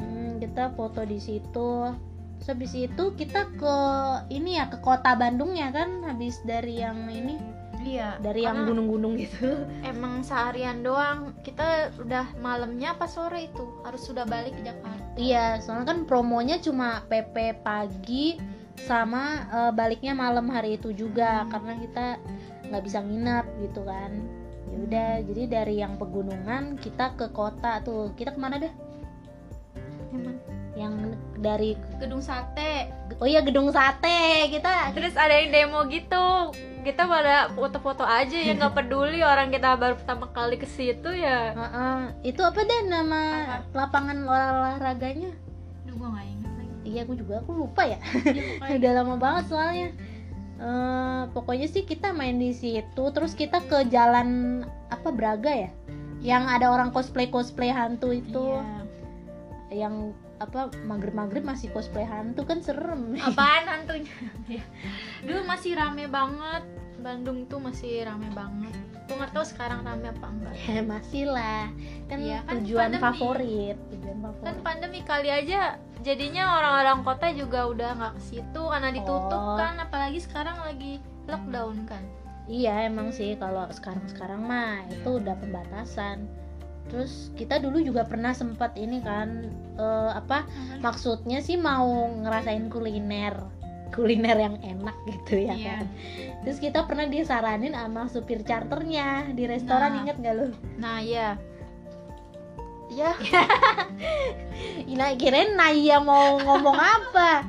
Hmm, 0.00 0.40
kita 0.40 0.72
foto 0.72 1.04
di 1.04 1.20
situ 1.20 1.92
terus 2.42 2.58
habis 2.58 2.74
itu 2.74 3.04
kita 3.14 3.54
ke 3.54 3.76
ini 4.34 4.58
ya 4.58 4.66
ke 4.66 4.82
kota 4.82 5.14
Bandung 5.14 5.54
ya 5.54 5.70
kan 5.70 6.02
habis 6.02 6.42
dari 6.42 6.82
yang 6.82 7.06
ini. 7.06 7.38
Iya. 7.86 8.18
Dari 8.18 8.42
yang 8.42 8.66
gunung-gunung 8.66 9.14
gitu. 9.14 9.62
Emang 9.86 10.26
seharian 10.26 10.82
doang 10.82 11.38
kita 11.46 11.94
udah 12.02 12.34
malamnya 12.42 12.98
apa 12.98 13.06
sore 13.06 13.46
itu? 13.46 13.62
Harus 13.86 14.10
sudah 14.10 14.26
balik 14.26 14.58
ke 14.58 14.66
Jakarta. 14.66 15.14
Iya 15.14 15.62
soalnya 15.62 15.94
kan 15.94 15.98
promonya 16.02 16.58
cuma 16.58 17.06
PP 17.06 17.62
pagi 17.62 18.42
sama 18.74 19.46
eh, 19.46 19.70
baliknya 19.70 20.10
malam 20.10 20.50
hari 20.50 20.82
itu 20.82 20.90
juga 20.90 21.46
Hmm. 21.46 21.50
karena 21.54 21.72
kita 21.78 22.06
nggak 22.74 22.82
bisa 22.82 22.98
nginep 23.06 23.46
gitu 23.70 23.86
kan. 23.86 24.10
Ya 24.66 24.76
udah 24.82 25.10
jadi 25.30 25.42
dari 25.46 25.78
yang 25.78 25.94
pegunungan 25.94 26.74
kita 26.82 27.14
ke 27.14 27.30
kota 27.30 27.78
tuh. 27.86 28.10
Kita 28.18 28.34
ke 28.34 28.40
mana 28.42 28.58
deh? 28.58 28.74
Emang. 30.10 30.51
Yang 30.82 30.94
dari 31.38 31.78
gedung 32.02 32.18
sate. 32.18 32.90
Oh 33.22 33.28
iya 33.28 33.40
gedung 33.42 33.70
sate. 33.70 34.50
Kita 34.50 34.90
terus 34.94 35.14
ada 35.14 35.38
yang 35.38 35.54
demo 35.54 35.86
gitu. 35.86 36.50
Kita 36.82 37.06
pada 37.06 37.46
foto-foto 37.54 38.02
aja 38.02 38.34
ya 38.34 38.58
nggak 38.58 38.74
peduli 38.82 39.22
orang 39.22 39.54
kita 39.54 39.78
baru 39.78 39.94
pertama 39.94 40.26
kali 40.34 40.58
ke 40.58 40.66
situ 40.66 41.14
ya. 41.14 41.54
Heeh. 41.54 41.98
itu 42.34 42.42
apa 42.42 42.60
deh 42.66 42.82
nama 42.90 43.20
lapangan 43.70 44.26
olahraganya? 44.26 45.30
Duh 45.86 45.94
gue 45.94 46.08
nggak 46.10 46.26
ingat 46.26 46.52
lagi. 46.58 46.74
Iya 46.82 47.00
aku 47.06 47.14
juga 47.14 47.34
aku 47.38 47.50
lupa 47.54 47.82
ya. 47.86 47.98
Ya, 48.26 48.74
udah 48.82 48.92
lama 48.98 49.14
banget 49.14 49.44
soalnya. 49.46 49.88
Eh, 50.62 51.22
pokoknya 51.34 51.66
sih 51.66 51.82
kita 51.82 52.14
main 52.14 52.38
di 52.38 52.54
situ 52.54 53.04
terus 53.10 53.34
kita 53.34 53.58
ke 53.66 53.90
jalan 53.90 54.62
apa 54.90 55.10
Braga 55.10 55.50
ya? 55.50 55.70
Yang 56.22 56.44
ada 56.54 56.66
orang 56.70 56.94
cosplay 56.94 57.26
cosplay 57.26 57.70
hantu 57.70 58.14
itu. 58.14 58.58
Iya. 58.58 58.80
yang 59.72 60.12
apa 60.42 60.60
maghrib 60.82 61.12
maghrib 61.12 61.42
masih 61.42 61.70
cosplay 61.70 62.02
hantu 62.02 62.42
kan 62.42 62.58
serem. 62.58 63.14
Apaan 63.26 63.64
hantunya? 63.64 64.12
Ya. 64.46 64.64
dulu 65.22 65.42
masih 65.44 65.74
rame 65.74 66.06
banget. 66.06 66.62
Bandung 66.98 67.46
tuh 67.46 67.58
masih 67.58 68.06
rame 68.06 68.30
banget. 68.30 68.70
Gue 69.06 69.18
nggak 69.18 69.34
tahu 69.34 69.42
sekarang 69.42 69.82
rame 69.82 70.06
apa 70.06 70.26
enggak. 70.28 70.54
Ya 70.64 70.80
masih 70.80 71.24
lah. 71.26 71.66
Kan 72.06 72.18
Iya, 72.18 72.38
kan 72.42 72.54
tujuan 72.60 72.90
pandemi. 72.90 73.02
favorit 73.02 73.76
tujuan 73.90 74.16
kan 74.16 74.22
favorit 74.28 74.58
pandemi 74.60 75.00
kali 75.02 75.28
aja 75.28 75.60
jadinya 76.00 76.44
orang-orang 76.52 77.02
kota 77.02 77.30
juga 77.30 77.66
udah 77.66 77.90
nggak 77.94 78.12
ke 78.14 78.22
situ 78.24 78.62
karena 78.62 78.90
ditutup 78.90 79.38
Oh. 79.40 79.54
kan 79.54 79.78
apalagi 79.78 80.18
sekarang 80.18 80.58
lagi 80.58 80.98
lockdown 81.26 81.86
kan. 81.86 82.02
Iya 82.44 82.86
emang 82.86 83.10
sih 83.10 83.34
kalau 83.34 83.70
sekarang 83.70 84.02
sekarang 84.06 84.42
mah 84.42 84.82
itu 84.86 85.18
udah 85.18 85.34
pembatasan 85.38 86.26
terus 86.90 87.30
kita 87.34 87.56
dulu 87.56 87.78
juga 87.80 88.04
pernah 88.04 88.32
sempat 88.32 88.74
ini 88.76 88.98
kan 89.00 89.46
eh, 89.76 90.10
apa 90.12 90.44
maksudnya 90.80 91.38
sih 91.38 91.56
mau 91.56 91.86
ngerasain 92.10 92.66
kuliner 92.68 93.36
kuliner 93.92 94.36
yang 94.40 94.56
enak 94.64 94.96
gitu 95.04 95.36
ya 95.44 95.52
Iya. 95.52 95.68
kan. 95.84 95.84
Terus 96.42 96.58
kita 96.58 96.88
pernah 96.88 97.04
disaranin 97.04 97.76
sama 97.76 98.08
supir 98.08 98.40
charternya 98.40 99.28
di 99.36 99.44
restoran 99.44 99.92
Nah. 99.92 100.00
inget 100.00 100.16
gak 100.16 100.34
lu? 100.34 100.48
Nah 100.80 101.04
ya 101.04 101.36
ya 102.88 103.12
Ina 104.88 105.16
kirain 105.16 105.56
Naya 105.56 106.00
mau 106.00 106.40
ngomong 106.40 106.76
apa? 106.76 107.44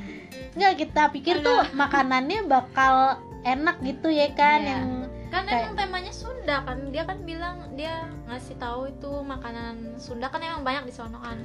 Nggak 0.56 0.74
kita 0.84 1.04
pikir 1.12 1.40
tuh 1.42 1.64
makanannya 1.74 2.46
bakal 2.46 3.18
enak 3.44 3.80
gitu 3.80 4.08
ya 4.08 4.28
kan 4.36 4.60
Iya. 4.64 4.70
yang 4.78 4.88
kan 5.34 5.50
Kayak- 5.50 5.62
emang 5.66 5.76
temanya 5.82 6.14
Sunda 6.14 6.58
kan. 6.62 6.78
Dia 6.94 7.04
kan 7.10 7.18
bilang 7.26 7.58
dia 7.74 8.06
ngasih 8.30 8.56
tahu 8.62 8.94
itu 8.94 9.12
makanan 9.26 9.98
Sunda 9.98 10.30
kan 10.30 10.40
emang 10.46 10.62
banyak 10.62 10.86
di 10.90 10.94
sono 10.94 11.18
kan 11.20 11.42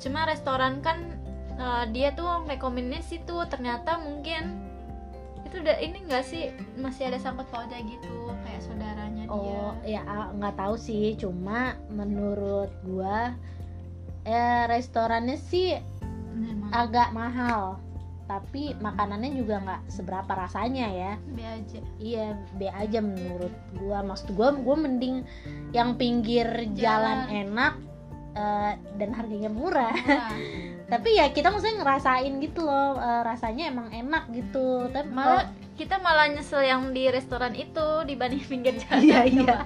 cuma 0.00 0.24
restoran 0.24 0.80
kan 0.80 0.98
eh, 1.56 1.84
dia 1.92 2.12
tuh 2.16 2.44
rekomendasi 2.48 3.24
tuh 3.28 3.44
ternyata 3.48 4.00
mungkin 4.00 4.64
itu 5.44 5.62
udah 5.62 5.76
ini 5.78 6.02
enggak 6.04 6.24
sih? 6.26 6.50
Masih 6.80 7.12
ada 7.12 7.20
sangkut 7.22 7.46
pautnya 7.52 7.78
gitu 7.84 8.32
kayak 8.42 8.60
saudaranya 8.64 9.24
oh 9.30 9.72
dia 9.84 10.00
ya 10.00 10.02
ah, 10.08 10.26
nggak 10.32 10.56
tahu 10.56 10.74
sih. 10.80 11.14
Cuma 11.20 11.76
menurut 11.92 12.72
gua 12.82 13.36
eh 14.26 14.66
restorannya 14.66 15.38
sih 15.38 15.78
agak 16.74 17.14
mahal 17.14 17.78
tapi 18.26 18.74
makanannya 18.82 19.38
juga 19.38 19.62
nggak 19.62 19.82
seberapa 19.86 20.32
rasanya 20.34 20.86
ya. 20.90 21.12
Be 21.30 21.42
aja. 21.46 21.80
Iya 22.02 22.26
B 22.58 22.66
aja 22.66 22.98
menurut 22.98 23.54
gua. 23.78 24.02
Maksud 24.02 24.34
gua 24.34 24.54
gua 24.58 24.76
mending 24.76 25.22
yang 25.70 25.94
pinggir 25.94 26.46
jalan, 26.74 27.30
Jalan. 27.30 27.46
enak 27.46 27.74
eh, 28.34 28.72
dan 28.98 29.10
harganya 29.14 29.50
murah. 29.50 29.94
Murah. 29.94 30.30
tapi 30.92 31.18
ya 31.18 31.34
kita 31.34 31.50
maksudnya 31.50 31.82
ngerasain 31.82 32.34
gitu 32.42 32.66
loh 32.66 32.98
eh, 32.98 33.22
rasanya 33.22 33.70
emang 33.70 33.88
enak 33.94 34.26
gitu. 34.34 34.90
Tapi 34.90 35.08
malah 35.10 35.46
kita 35.78 36.00
malah 36.02 36.26
nyesel 36.32 36.64
yang 36.66 36.90
di 36.90 37.06
restoran 37.06 37.54
itu 37.54 38.02
dibanding 38.10 38.42
pinggir 38.50 38.74
jalan. 38.74 39.02
Iya, 39.06 39.20
iya. 39.22 39.56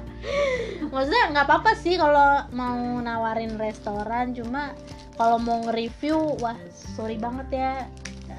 maksudnya 0.92 1.32
nggak 1.32 1.46
apa-apa 1.46 1.72
sih 1.78 1.94
kalau 1.96 2.44
mau 2.52 2.98
nawarin 3.00 3.54
restoran 3.56 4.34
cuma 4.34 4.74
kalau 5.14 5.38
mau 5.38 5.62
nge-review 5.68 6.34
wah 6.42 6.58
sorry 6.72 7.14
banget 7.20 7.46
ya 7.54 7.72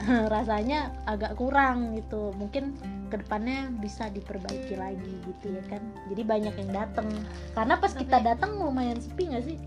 rasanya 0.33 0.93
agak 1.05 1.37
kurang 1.37 1.97
gitu. 1.97 2.33
Mungkin 2.37 2.77
ke 3.11 3.19
depannya 3.19 3.69
bisa 3.83 4.07
diperbaiki 4.09 4.75
lagi 4.79 5.13
gitu 5.27 5.55
ya 5.55 5.63
kan. 5.67 5.81
Jadi 6.09 6.21
banyak 6.23 6.55
yang 6.55 6.71
datang 6.71 7.07
karena 7.53 7.75
pas 7.77 7.91
kita 7.93 8.17
datang 8.23 8.57
lumayan 8.57 8.97
sepi 8.97 9.31
nggak 9.31 9.45
sih? 9.45 9.57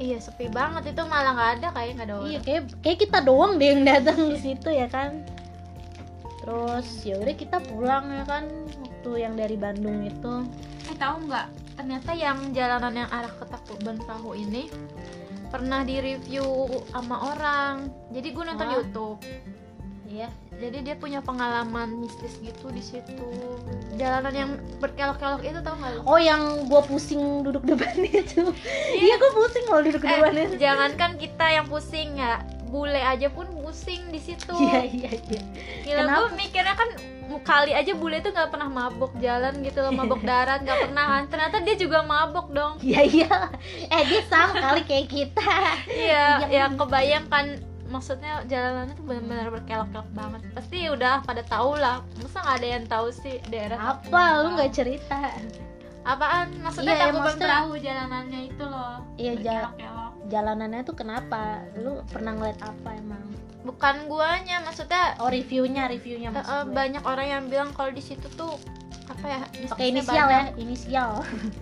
Iya 0.00 0.18
sepi 0.20 0.48
banget. 0.52 0.96
Itu 0.96 1.04
malah 1.08 1.32
nggak 1.36 1.50
ada 1.60 1.68
kayak 1.76 1.90
nggak 1.98 2.06
ada 2.08 2.14
orang. 2.20 2.30
Iya 2.30 2.38
kayak 2.44 2.62
kayak 2.84 2.98
kita 3.04 3.18
doang 3.24 3.52
deh 3.60 3.68
yang 3.68 3.82
datang 3.84 4.18
di 4.30 4.38
situ 4.38 4.68
ya 4.70 4.86
kan. 4.88 5.24
Terus 6.40 6.88
ya 7.04 7.20
udah 7.20 7.34
kita 7.36 7.58
pulang 7.68 8.08
ya 8.08 8.24
kan 8.24 8.44
waktu 8.80 9.10
yang 9.16 9.34
dari 9.36 9.56
Bandung 9.60 10.04
itu. 10.04 10.34
Eh 10.88 10.96
tahu 10.96 11.28
nggak? 11.28 11.46
Ternyata 11.80 12.10
yang 12.12 12.52
jalanan 12.52 12.92
yang 13.04 13.10
arah 13.12 13.32
ke 13.32 13.44
Tacloban 13.48 13.96
Perahu 14.04 14.36
ini 14.36 14.68
pernah 15.50 15.82
di-review 15.82 16.68
sama 16.94 17.34
orang. 17.34 17.90
Jadi 18.14 18.28
gue 18.30 18.44
nonton 18.44 18.68
Wah. 18.70 18.76
YouTube. 18.78 19.18
Iya 20.10 20.28
Jadi 20.52 20.82
dia 20.82 20.92
punya 20.92 21.20
pengalaman 21.20 21.96
mistis 21.96 22.36
gitu 22.36 22.68
di 22.68 22.82
situ. 22.82 23.16
Jalanan 23.94 24.34
yang 24.34 24.50
berkelok-kelok 24.76 25.40
itu 25.40 25.56
tahu 25.58 25.72
nggak 25.74 25.90
lu? 25.94 26.00
Oh 26.04 26.18
yang 26.18 26.42
gue 26.66 26.82
pusing 26.84 27.40
duduk 27.40 27.64
depan 27.64 27.96
itu 28.04 28.44
Iya 28.90 29.14
gue 29.16 29.30
pusing 29.32 29.64
kalau 29.64 29.80
duduk 29.80 30.02
Eh, 30.02 30.10
depan 30.10 30.32
itu 30.36 30.54
jangankan 30.58 31.10
kita 31.14 31.46
yang 31.48 31.64
pusing 31.64 32.12
ya, 32.14 32.42
bule 32.66 32.98
aja 32.98 33.30
pun 33.30 33.48
pusing 33.56 34.10
di 34.10 34.18
situ. 34.18 34.52
Iya 34.52 34.84
iya 34.84 35.10
iya 35.16 35.40
Gila 35.80 35.96
Kenapa? 36.04 36.18
gue 36.18 36.28
mikirnya 36.36 36.74
kan 36.74 36.90
kali 37.40 37.70
aja 37.70 37.94
bule 37.94 38.18
tuh 38.18 38.30
nggak 38.30 38.50
pernah 38.50 38.66
mabok 38.66 39.14
jalan 39.16 39.62
gitu 39.62 39.78
loh, 39.78 39.94
mabok 39.94 40.18
darat 40.20 40.60
nggak 40.60 40.80
pernah 40.84 41.04
kan. 41.08 41.22
Ternyata 41.30 41.56
dia 41.62 41.74
juga 41.74 42.02
mabok 42.02 42.50
dong. 42.50 42.82
Iya 42.82 43.00
iya 43.02 43.30
Eh 43.86 44.02
dia 44.04 44.22
sama 44.26 44.50
kali 44.52 44.82
kayak 44.82 45.08
kita 45.08 45.50
Iya, 45.86 46.26
Yang- 46.42 46.50
ya 46.50 46.64
kebayangkan 46.74 47.46
maksudnya 47.90 48.40
jalanannya 48.44 48.94
tuh 48.94 49.04
benar-benar 49.04 49.46
berkelok-kelok 49.50 50.08
banget. 50.10 50.40
Pasti 50.52 50.78
udah 50.86 51.20
pada 51.20 51.42
tahu 51.42 51.74
lah. 51.74 52.00
Masa 52.16 52.40
nggak 52.40 52.56
ada 52.56 52.68
yang 52.70 52.84
tahu 52.86 53.06
sih 53.10 53.36
daerah 53.44 53.78
Apa 53.98 54.22
lu 54.40 54.54
nggak 54.54 54.70
cerita 54.70 55.18
apaan? 56.00 56.54
Maksudnya 56.56 56.86
Iya, 56.86 56.96
ya, 56.96 57.02
Tangkuban 57.04 57.24
maksudnya- 57.26 57.46
Perahu 57.50 57.72
jalanannya 57.76 58.40
itu 58.46 58.64
loh. 58.64 58.96
Iya 59.14 59.32
jalan 59.36 59.70
jalanannya 60.24 60.80
tuh 60.82 60.94
kenapa 60.94 61.42
Lu 61.74 62.00
pernah 62.06 62.32
ngeliat 62.32 62.60
apa 62.60 62.88
emang 62.94 63.20
Bukan 63.60 64.06
guanya, 64.06 64.62
maksudnya 64.62 65.18
Oh 65.18 65.28
reviewnya 65.28 65.84
reviewnya 65.84 66.32
gue. 66.32 66.72
banyak 66.72 67.02
orang 67.02 67.26
yang 67.28 67.42
bilang 67.46 67.70
kalau 67.70 67.90
di 67.90 68.00
situ 68.00 68.24
tuh 68.30 68.56
apa 69.04 69.26
ya? 69.26 69.40
Pakai 69.68 69.90
inisial 69.90 70.24
banyak. 70.24 70.30
ya 70.30 70.42
inisial 70.56 71.10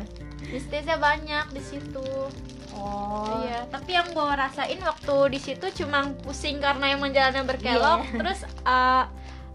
Mistisnya 0.53 0.97
banyak 0.97 1.45
di 1.51 1.61
situ. 1.61 2.05
Oh 2.79 3.43
Iya, 3.43 3.67
tapi 3.69 3.99
yang 3.99 4.09
gue 4.15 4.25
rasain 4.39 4.81
waktu 4.81 5.17
di 5.35 5.39
situ 5.43 5.67
cuma 5.83 6.07
pusing 6.23 6.63
karena 6.63 6.95
emang 6.95 7.11
jalannya 7.11 7.43
berkelok. 7.45 8.01
Iya. 8.07 8.17
Terus 8.23 8.39
uh, 8.63 9.05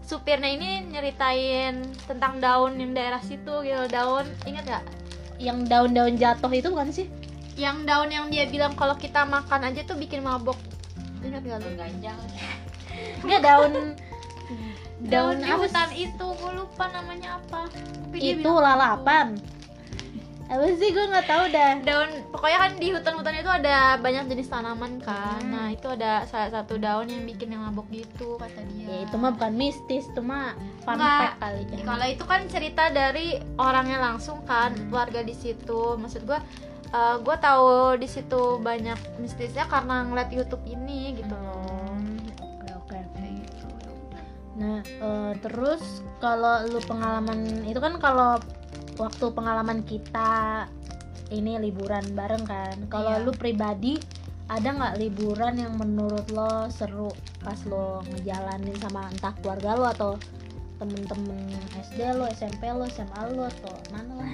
supirnya 0.04 0.52
ini 0.52 0.84
nyeritain 0.92 1.80
tentang 2.04 2.38
daun 2.38 2.76
yang 2.76 2.92
daerah 2.92 3.24
situ 3.24 3.64
gitu. 3.64 3.82
Daun, 3.88 4.28
ingat 4.44 4.64
gak? 4.68 4.84
Yang 5.40 5.58
daun-daun 5.66 6.14
jatuh 6.14 6.52
itu 6.54 6.70
bukan 6.70 6.94
sih 6.94 7.10
Yang 7.58 7.90
daun 7.90 8.06
yang 8.06 8.26
dia 8.30 8.46
bilang 8.46 8.78
kalau 8.78 8.94
kita 8.94 9.26
makan 9.26 9.66
aja 9.66 9.82
tuh 9.82 9.98
bikin 9.98 10.22
mabok. 10.22 10.58
Ingat 11.24 11.42
gak 11.42 11.58
lu? 11.64 11.70
ganjal 11.74 12.18
Enggak 13.24 13.40
daun 13.42 13.72
Daun 15.04 15.36
Daun 15.36 15.36
di 15.42 15.50
hutan 15.50 15.90
itu, 15.92 16.26
gue 16.38 16.52
lupa 16.54 16.88
namanya 16.94 17.40
apa. 17.42 17.66
Tapi 17.68 18.16
dia 18.20 18.38
Itu 18.38 18.46
bilang 18.46 18.62
lalapan 18.62 19.26
Apa 20.44 20.68
sih 20.70 20.88
gue 20.88 21.04
nggak 21.04 21.24
tahu 21.24 21.44
dah 21.48 21.72
daun 21.80 22.10
pokoknya 22.28 22.58
kan 22.60 22.72
di 22.74 22.88
hutan-hutan 22.88 23.34
itu 23.34 23.48
ada 23.48 23.76
banyak 23.96 24.24
jenis 24.28 24.46
tanaman 24.46 25.00
kan 25.00 25.40
Hmm. 25.40 25.50
nah 25.50 25.66
itu 25.68 25.86
ada 25.86 26.22
salah 26.24 26.52
satu 26.52 26.76
daun 26.76 27.06
yang 27.06 27.24
bikin 27.24 27.48
yang 27.48 27.64
mabok 27.64 27.88
gitu 27.88 28.36
kata 28.36 28.60
dia 28.68 28.84
Ya 28.84 28.96
itu 29.02 29.14
mah 29.14 29.32
bukan 29.32 29.52
mistis, 29.52 30.04
itu 30.04 30.20
mah 30.20 30.52
fun 30.80 30.96
fact 30.96 31.38
kali 31.38 31.64
ya. 31.66 31.80
kalau 31.82 32.06
itu 32.06 32.24
kan 32.24 32.40
cerita 32.46 32.84
dari 32.88 33.26
orangnya 33.56 33.98
langsung 34.02 34.44
kan 34.44 34.70
Hmm. 34.70 34.90
warga 34.90 35.20
di 35.20 35.32
situ 35.32 35.96
maksud 35.96 36.22
gua 36.22 36.44
eh, 36.86 37.16
gua 37.18 37.36
tahu 37.36 37.66
di 37.96 38.06
situ 38.06 38.40
banyak 38.58 39.00
mistisnya 39.16 39.64
karena 39.64 40.04
ngeliat 40.04 40.28
YouTube 40.28 40.62
ini 40.64 41.16
gitu 41.16 41.34
loh 41.34 41.64
Hmm, 41.90 42.20
Oke 42.38 42.68
oke. 42.70 42.98
kayak 43.10 43.32
gitu 43.40 43.66
Nah 44.54 44.78
eh, 44.84 45.32
terus 45.40 45.80
kalau 46.16 46.62
lu 46.64 46.78
pengalaman 46.80 47.40
itu 47.64 47.78
kan 47.78 47.96
kalau 47.96 48.36
waktu 48.96 49.26
pengalaman 49.30 49.82
kita 49.82 50.64
ini 51.30 51.58
liburan 51.58 52.04
bareng 52.12 52.44
kan. 52.44 52.76
Kalau 52.86 53.16
Iya. 53.16 53.24
lu 53.24 53.32
pribadi 53.32 53.98
ada 54.44 54.68
nggak 54.70 55.00
liburan 55.00 55.56
yang 55.56 55.74
menurut 55.74 56.28
lo 56.28 56.68
seru 56.68 57.08
pas 57.40 57.56
lo 57.64 58.04
ngejalanin 58.12 58.76
sama 58.76 59.08
entah 59.08 59.32
keluarga 59.40 59.72
lo 59.72 59.86
atau 59.88 60.10
temen-temen 60.76 61.48
SD 61.80 62.12
lo, 62.12 62.28
SMP 62.28 62.68
lo, 62.68 62.84
SMA 62.84 63.32
lo 63.32 63.48
atau 63.48 63.72
mana 63.88 64.12
lah? 64.20 64.32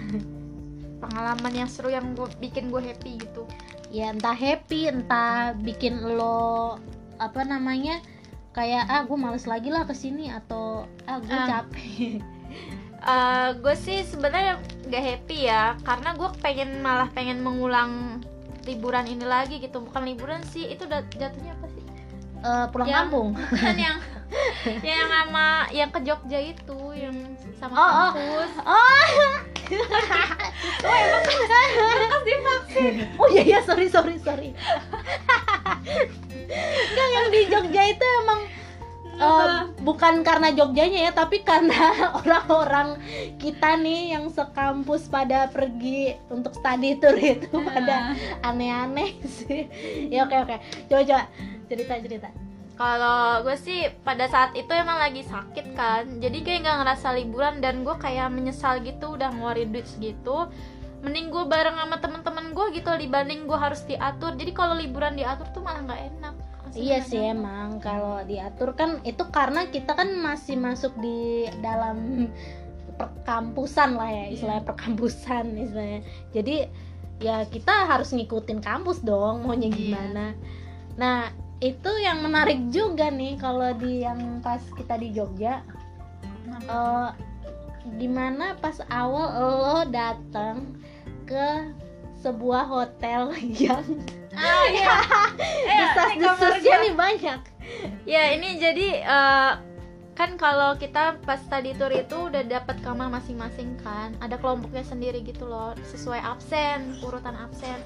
pengalaman 1.03 1.53
yang 1.55 1.71
seru 1.71 1.89
yang 1.89 2.13
gue 2.13 2.29
bikin 2.39 2.69
gue 2.69 2.83
happy 2.83 3.17
gitu 3.17 3.49
ya 3.89 4.13
entah 4.13 4.37
happy 4.37 4.85
entah 4.85 5.57
bikin 5.57 5.97
lo 5.97 6.77
apa 7.17 7.41
namanya 7.41 8.05
kayak 8.51 8.85
ah 8.85 9.03
gue 9.07 9.17
males 9.17 9.49
lagi 9.49 9.73
lah 9.73 9.89
ke 9.89 9.97
sini 9.97 10.29
atau 10.29 10.85
ah 11.07 11.17
gue 11.17 11.33
Ah. 11.33 11.47
capek 11.49 12.21
Eh, 13.01 13.49
gue 13.57 13.75
sih 13.75 14.05
sebenarnya 14.05 14.61
gak 14.87 15.01
happy 15.03 15.49
ya 15.49 15.73
karena 15.81 16.13
gue 16.13 16.29
pengen 16.39 16.81
malah 16.81 17.09
pengen 17.09 17.41
mengulang 17.41 18.21
liburan 18.65 19.09
ini 19.09 19.25
lagi 19.25 19.57
gitu. 19.57 19.81
Bukan 19.81 20.05
liburan 20.05 20.45
sih 20.47 20.69
itu 20.69 20.85
jatuhnya 20.87 21.57
apa 21.57 21.67
sih? 21.69 21.85
Eh, 22.41 22.67
pulang 22.69 22.87
Yang- 22.87 22.99
kampung. 23.09 23.29
bukan 23.57 23.77
yang 23.77 23.97
yang 24.85 25.11
sama 25.11 25.67
yang 25.75 25.91
ke 25.91 26.01
Jogja 26.07 26.39
itu 26.39 26.79
yang 26.95 27.17
sama 27.59 27.73
Oh, 27.73 27.83
oh. 27.83 28.11
kampus. 28.13 28.53
Oh. 28.69 29.01
Oh 33.17 33.29
iya 33.31 33.43
iya 33.45 33.59
sorry 33.63 33.87
sorry 33.87 34.19
sorry. 34.19 34.51
Enggak 36.91 37.09
yang 37.09 37.27
di 37.31 37.41
Jogja 37.47 37.83
itu 37.87 38.07
emang 38.25 38.41
eh, 39.21 39.61
bukan 39.85 40.25
karena 40.25 40.49
Jogjanya 40.57 41.01
ya 41.09 41.13
tapi 41.13 41.45
karena 41.45 41.93
orang-orang 42.25 42.97
kita 43.37 43.77
nih 43.77 44.17
yang 44.17 44.33
sekampus 44.33 45.07
pada 45.13 45.53
pergi 45.53 46.17
untuk 46.33 46.57
study 46.57 46.97
tour 46.97 47.17
itu 47.21 47.53
pada 47.61 48.17
aneh-aneh 48.49 49.21
sih. 49.29 49.69
Ya 50.09 50.25
oke 50.25 50.37
oke. 50.49 50.57
Coba 50.89 51.03
coba. 51.05 51.25
Cerita 51.69 51.95
cerita. 52.01 52.29
Kalau 52.81 53.45
gue 53.45 53.57
sih 53.61 53.93
pada 54.01 54.25
saat 54.25 54.57
itu 54.57 54.73
emang 54.73 54.97
lagi 54.97 55.21
sakit 55.21 55.77
kan. 55.77 56.09
Jadi 56.17 56.41
kayak 56.41 56.65
nggak 56.65 56.79
ngerasa 56.81 57.13
liburan 57.21 57.61
dan 57.61 57.85
gue 57.85 57.93
kayak 58.01 58.33
menyesal 58.33 58.81
gitu 58.81 59.21
udah 59.21 59.29
ngeluarin 59.37 59.69
duit 59.69 59.85
segitu. 59.85 60.49
Mending 61.05 61.29
gue 61.29 61.45
bareng 61.45 61.77
sama 61.77 61.97
temen-temen 62.01 62.57
gue 62.57 62.67
gitu 62.81 62.89
dibanding 62.97 63.45
gue 63.45 63.59
harus 63.61 63.85
diatur. 63.85 64.33
Jadi 64.33 64.53
kalau 64.57 64.81
liburan 64.81 65.13
diatur 65.13 65.45
tuh 65.53 65.61
malah 65.61 65.85
nggak 65.85 66.03
enak 66.17 66.35
Iya 66.75 66.99
sih 67.03 67.19
emang 67.19 67.83
kalau 67.83 68.23
diatur 68.23 68.79
kan 68.79 69.03
itu 69.03 69.27
karena 69.35 69.67
kita 69.69 69.95
kan 69.99 70.11
masih 70.23 70.55
masuk 70.55 70.95
di 71.03 71.51
dalam 71.59 72.31
perkampusan 73.01 73.97
lah 73.97 74.11
ya 74.13 74.25
istilahnya 74.31 74.65
perkampusan 74.67 75.57
istilahnya. 75.57 76.01
Jadi 76.31 76.57
ya 77.21 77.45
kita 77.49 77.85
harus 77.89 78.15
ngikutin 78.15 78.61
kampus 78.65 79.03
dong 79.03 79.45
maunya 79.45 79.69
Iya. 79.69 79.77
gimana. 79.77 80.27
Nah 80.97 81.33
itu 81.61 81.91
yang 82.01 82.25
menarik 82.25 82.73
juga 82.73 83.13
nih 83.13 83.37
kalau 83.37 83.77
di 83.77 84.01
yang 84.01 84.41
pas 84.41 84.65
kita 84.77 84.97
di 84.97 85.13
Jogja 85.13 85.61
eh 86.51 87.09
di 87.97 88.09
mana 88.09 88.57
pas 88.61 88.81
awal 88.93 89.29
lo 89.61 89.79
datang 89.89 90.77
ke 91.25 91.73
sebuah 92.21 92.69
hotel 92.69 93.33
yang 93.65 93.85
ah 94.33 94.65
iya. 94.69 94.97
Eh, 95.71 95.79
desas-desusnya 96.19 96.77
gua. 96.77 96.85
nih 96.85 96.95
banyak. 96.95 97.41
Ya 98.05 98.23
ini 98.35 98.59
jadi 98.59 98.89
eh, 99.01 99.53
kan 100.15 100.37
kalau 100.37 100.77
kita 100.77 101.17
pas 101.25 101.41
tadi 101.49 101.73
tour 101.73 101.89
itu 101.89 102.29
udah 102.29 102.43
dapat 102.45 102.77
kamar 102.85 103.09
masing-masing 103.09 103.79
kan 103.81 104.13
ada 104.21 104.37
kelompoknya 104.37 104.85
sendiri 104.85 105.25
gitu 105.25 105.49
loh 105.49 105.73
sesuai 105.87 106.21
absen 106.21 107.01
urutan 107.01 107.33
absen. 107.35 107.79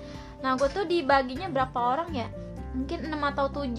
Nah 0.42 0.58
gue 0.58 0.66
tuh 0.68 0.84
dibaginya 0.84 1.46
berapa 1.46 1.76
orang 1.78 2.10
ya? 2.12 2.28
Mungkin 2.74 3.06
6 3.06 3.30
atau 3.30 3.46
7 3.48 3.70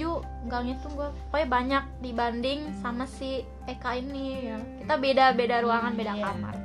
nggak 0.48 0.62
ngitung 0.64 0.94
gue 0.96 1.10
pokoknya 1.28 1.48
banyak 1.52 1.84
dibanding 2.00 2.60
sama 2.80 3.04
si 3.04 3.44
Eka 3.68 4.00
ini. 4.00 4.48
Ya 4.48 4.58
kita 4.80 4.96
beda 4.96 5.26
beda 5.36 5.56
ruangan 5.62 5.92
Hmm, 5.92 6.00
beda 6.00 6.14
iya. 6.16 6.24
kamar. 6.24 6.56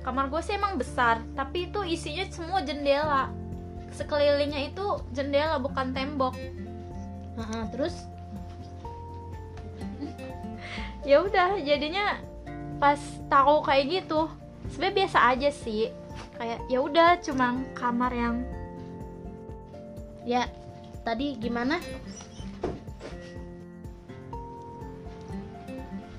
Kamar 0.00 0.24
gue 0.32 0.40
sih 0.40 0.56
emang 0.56 0.80
besar 0.80 1.20
tapi 1.36 1.68
itu 1.68 1.84
isinya 1.84 2.24
semua 2.32 2.64
jendela 2.64 3.28
sekelilingnya 3.94 4.70
itu 4.70 4.86
jendela 5.10 5.58
bukan 5.58 5.90
tembok. 5.90 6.34
Heeh, 7.36 7.62
terus 7.74 7.94
ya 11.02 11.24
udah 11.24 11.58
jadinya 11.64 12.20
pas 12.76 13.00
tahu 13.28 13.64
kayak 13.64 14.04
gitu 14.04 14.28
sebenarnya 14.72 14.96
biasa 15.04 15.18
aja 15.36 15.50
sih. 15.50 15.90
Kayak 16.40 16.58
ya 16.72 16.78
udah 16.80 17.08
cuma 17.20 17.60
kamar 17.76 18.12
yang 18.16 18.36
ya 20.24 20.48
tadi 21.04 21.36
gimana? 21.36 21.76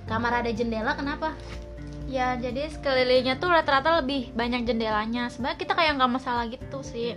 Kamar 0.05 0.43
ada 0.43 0.51
jendela 0.51 0.91
kenapa? 0.93 1.33
Ya 2.11 2.35
jadi 2.35 2.67
sekelilingnya 2.67 3.39
tuh 3.39 3.47
rata-rata 3.47 4.03
lebih 4.03 4.35
banyak 4.35 4.67
jendelanya. 4.67 5.31
Sebenarnya 5.31 5.57
kita 5.63 5.73
kayak 5.73 5.95
nggak 5.95 6.11
masalah 6.11 6.43
gitu 6.51 6.83
sih 6.83 7.15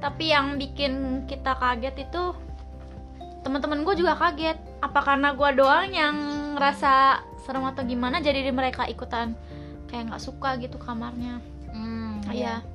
tapi 0.00 0.30
yang 0.32 0.60
bikin 0.60 1.24
kita 1.24 1.56
kaget 1.56 2.08
itu 2.08 2.36
teman-teman 3.46 3.86
gue 3.86 3.94
juga 4.02 4.18
kaget 4.18 4.58
apa 4.82 5.00
karena 5.06 5.30
gue 5.32 5.50
doang 5.54 5.90
yang 5.94 6.14
ngerasa 6.58 7.22
serem 7.46 7.62
atau 7.62 7.86
gimana 7.86 8.18
jadi 8.18 8.50
mereka 8.50 8.90
ikutan 8.90 9.38
kayak 9.86 10.10
nggak 10.10 10.22
suka 10.22 10.58
gitu 10.58 10.76
kamarnya 10.82 11.38
hmm, 11.70 12.26
Iya. 12.34 12.66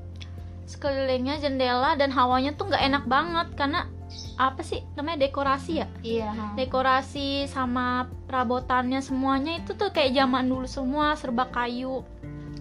Sekelilingnya 0.64 1.44
jendela 1.44 2.00
dan 2.00 2.16
hawanya 2.16 2.56
tuh 2.56 2.72
nggak 2.72 2.84
enak 2.88 3.04
banget 3.04 3.48
karena 3.60 3.92
apa 4.40 4.64
sih 4.64 4.80
namanya 4.96 5.28
dekorasi 5.28 5.84
ya? 5.84 5.88
iya. 6.00 6.32
Dekorasi 6.56 7.52
sama 7.52 8.08
perabotannya 8.32 9.04
semuanya 9.04 9.60
itu 9.60 9.76
tuh 9.76 9.92
kayak 9.92 10.16
zaman 10.16 10.48
dulu 10.48 10.64
semua 10.64 11.20
serba 11.20 11.52
kayu. 11.52 12.08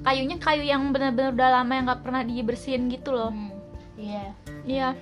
Kayunya 0.02 0.42
kayu 0.42 0.66
yang 0.66 0.90
bener-bener 0.90 1.30
udah 1.30 1.62
lama 1.62 1.70
yang 1.70 1.86
nggak 1.86 2.02
pernah 2.02 2.22
dibersihin 2.26 2.90
gitu 2.90 3.14
loh. 3.14 3.30
Hmm, 3.30 3.54
iya 3.94 4.34
Iya. 4.62 4.94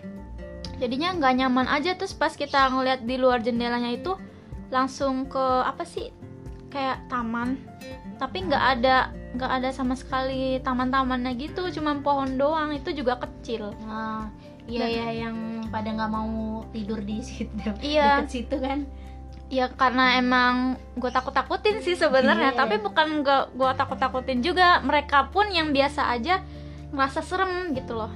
Jadinya 0.79 1.11
nggak 1.13 1.35
nyaman 1.37 1.67
aja 1.67 1.95
terus 1.95 2.13
pas 2.13 2.31
kita 2.31 2.69
ngeliat 2.69 3.03
di 3.03 3.17
luar 3.17 3.39
jendelanya 3.39 3.91
itu 3.91 4.15
langsung 4.69 5.27
ke 5.27 5.41
apa 5.65 5.83
sih 5.83 6.13
kayak 6.69 7.09
taman 7.09 7.57
tapi 8.21 8.45
nggak 8.45 8.65
ada 8.77 9.09
nggak 9.33 9.51
ada 9.51 9.69
sama 9.73 9.97
sekali 9.97 10.61
taman-tamannya 10.61 11.33
gitu 11.35 11.65
cuma 11.73 11.97
pohon 11.97 12.37
doang 12.37 12.71
itu 12.71 12.93
juga 12.93 13.17
kecil 13.17 13.73
Ah, 13.83 14.29
iya 14.67 14.85
Dan- 14.85 14.93
ya 14.93 15.09
yang 15.25 15.37
pada 15.67 15.89
nggak 15.89 16.11
mau 16.11 16.29
tidur 16.69 17.01
di 17.01 17.19
situ 17.19 17.49
Iya. 17.81 18.21
deket 18.21 18.29
situ 18.29 18.57
kan 18.61 18.85
ya 19.49 19.73
karena 19.73 20.21
emang 20.21 20.77
gue 20.95 21.09
takut-takutin 21.09 21.81
sih 21.81 21.97
sebenarnya 21.97 22.53
Iya. 22.53 22.59
tapi 22.59 22.77
bukan 22.77 23.25
gak 23.25 23.57
gue 23.57 23.71
takut-takutin 23.73 24.45
juga 24.45 24.85
mereka 24.85 25.33
pun 25.33 25.49
yang 25.49 25.73
biasa 25.73 26.13
aja 26.13 26.45
ngerasa 26.89 27.21
serem 27.21 27.73
gitu 27.73 27.97
loh. 27.97 28.13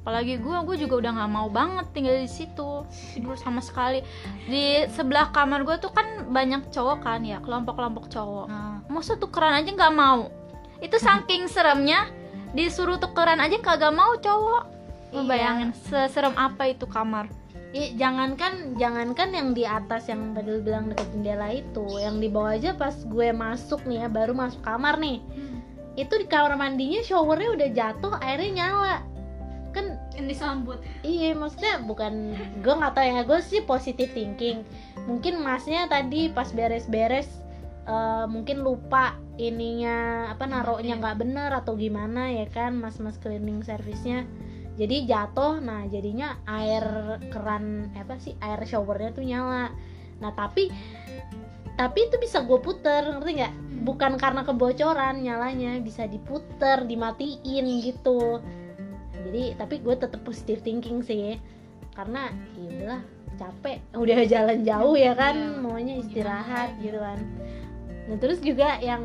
Apalagi 0.00 0.40
gue 0.40 0.56
gue 0.64 0.76
juga 0.80 0.94
udah 1.04 1.10
nggak 1.20 1.32
mau 1.32 1.48
banget 1.52 1.86
tinggal 1.92 2.16
di 2.16 2.30
situ 2.30 2.88
tidur 3.12 3.36
sama 3.36 3.60
sekali. 3.60 4.00
Di 4.48 4.88
sebelah 4.88 5.28
kamar 5.28 5.62
gue 5.68 5.76
tuh 5.76 5.92
kan 5.92 6.32
banyak 6.32 6.72
cowok 6.72 7.04
kan 7.04 7.20
ya 7.20 7.38
kelompok-kelompok 7.44 8.08
cowok. 8.08 8.46
Ah, 8.48 8.80
maksud 8.88 9.20
tukeran 9.20 9.60
aja 9.60 9.68
nggak 9.68 9.94
mau. 9.94 10.32
Itu 10.80 10.96
saking 10.96 11.52
seremnya 11.52 12.08
disuruh 12.56 12.96
tukeran 12.96 13.38
aja 13.38 13.60
kagak 13.60 13.92
mau 13.92 14.16
cowok. 14.16 14.64
Iya. 15.12 15.20
Ngebayangin 15.20 15.70
seserem 15.76 16.34
apa 16.38 16.70
itu 16.70 16.88
kamar? 16.88 17.28
Ih, 17.70 17.94
jangankan 17.94 18.74
jangankan 18.82 19.30
yang 19.30 19.48
di 19.54 19.62
atas 19.62 20.10
yang 20.10 20.34
tadi 20.34 20.58
lu 20.58 20.58
bilang 20.58 20.90
deket 20.90 21.06
jendela 21.14 21.54
itu, 21.54 21.86
yang 22.02 22.18
di 22.18 22.26
bawah 22.26 22.58
aja 22.58 22.74
pas 22.74 22.98
gue 23.06 23.30
masuk 23.30 23.86
nih 23.86 24.02
ya, 24.02 24.08
baru 24.10 24.34
masuk 24.34 24.58
kamar 24.66 24.98
nih. 24.98 25.22
Itu 25.94 26.18
di 26.18 26.26
kamar 26.26 26.58
mandinya 26.58 26.98
showernya 26.98 27.50
udah 27.54 27.68
jatuh, 27.70 28.12
airnya 28.18 28.50
nyala. 28.66 28.98
Kan 29.70 29.98
yang 30.18 30.26
disambut 30.26 30.82
iya 31.06 31.30
maksudnya 31.32 31.78
bukan 31.86 32.34
gue 32.60 32.74
nggak 32.74 32.94
tahu 32.94 33.06
ya, 33.06 33.22
gue 33.22 33.40
sih 33.40 33.62
positive 33.62 34.10
thinking. 34.10 34.66
Mungkin 35.06 35.38
masnya 35.40 35.86
tadi 35.86 36.30
pas 36.30 36.50
beres-beres 36.50 37.30
eh, 37.86 38.26
mungkin 38.26 38.66
lupa 38.66 39.14
ininya 39.40 40.28
apa 40.28 40.44
naruhnya 40.44 40.98
Iya. 40.98 41.00
nggak 41.00 41.16
bener 41.16 41.50
atau 41.56 41.72
gimana 41.78 42.28
ya 42.28 42.46
kan 42.50 42.76
mas-mas 42.76 43.16
cleaning 43.16 43.64
service-nya. 43.64 44.26
Jadi 44.76 45.08
jatuh 45.08 45.60
nah 45.60 45.84
jadinya 45.88 46.40
air 46.48 46.82
keran 47.32 47.92
apa 47.96 48.16
sih 48.20 48.36
air 48.40 48.60
showernya 48.64 49.10
tuh 49.12 49.24
nyala. 49.24 49.72
Nah 50.20 50.32
tapi 50.36 50.68
tapi 51.80 51.98
itu 52.12 52.16
bisa 52.20 52.44
gue 52.44 52.60
puter 52.60 53.08
ngerti 53.08 53.32
nggak? 53.40 53.54
Bukan 53.80 54.20
karena 54.20 54.44
kebocoran 54.44 55.24
nyalanya 55.24 55.80
bisa 55.80 56.04
diputer 56.04 56.84
dimatiin 56.84 57.64
gitu 57.80 58.44
jadi 59.28 59.58
tapi 59.58 59.82
gue 59.82 59.94
tetap 59.96 60.20
positive 60.24 60.60
thinking 60.64 61.04
sih. 61.04 61.36
Karena 61.92 62.30
ya 62.56 62.68
udahlah 62.70 63.02
capek. 63.40 63.78
Udah 63.96 64.20
jalan 64.28 64.58
jauh 64.62 64.94
ya 64.96 65.12
kan 65.16 65.34
Iya, 65.36 65.60
maunya 65.60 65.94
istirahat 66.00 66.76
gimana 66.78 66.84
gitu 66.84 66.98
kan. 67.00 67.18
Nah 68.10 68.16
terus 68.20 68.38
juga 68.42 68.76
yang 68.82 69.04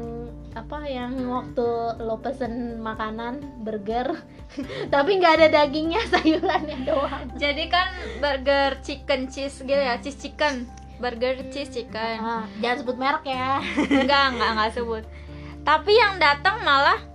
apa 0.56 0.88
yang 0.88 1.12
waktu 1.28 1.68
lo 2.00 2.16
pesen 2.24 2.80
makanan 2.80 3.44
burger 3.68 4.16
tapi 4.94 5.20
nggak 5.20 5.44
ada 5.44 5.48
dagingnya 5.52 6.00
sayurannya 6.12 6.78
doang. 6.88 7.28
Jadi 7.36 7.68
kan 7.68 7.92
burger 8.24 8.80
chicken 8.84 9.28
cheese 9.28 9.64
gitu 9.64 9.80
ya 9.80 10.00
cheese 10.00 10.20
chicken. 10.20 10.68
Burger 10.96 11.44
cheese 11.52 11.72
chicken. 11.76 12.18
Ah, 12.24 12.48
jangan 12.64 12.78
sebut 12.84 12.96
merek 12.96 13.28
ya. 13.28 13.60
Enggak 13.92 14.36
enggak 14.36 14.50
enggak 14.56 14.72
sebut. 14.80 15.04
Tapi 15.66 15.92
yang 15.92 16.16
datang 16.22 16.64
malah 16.64 17.15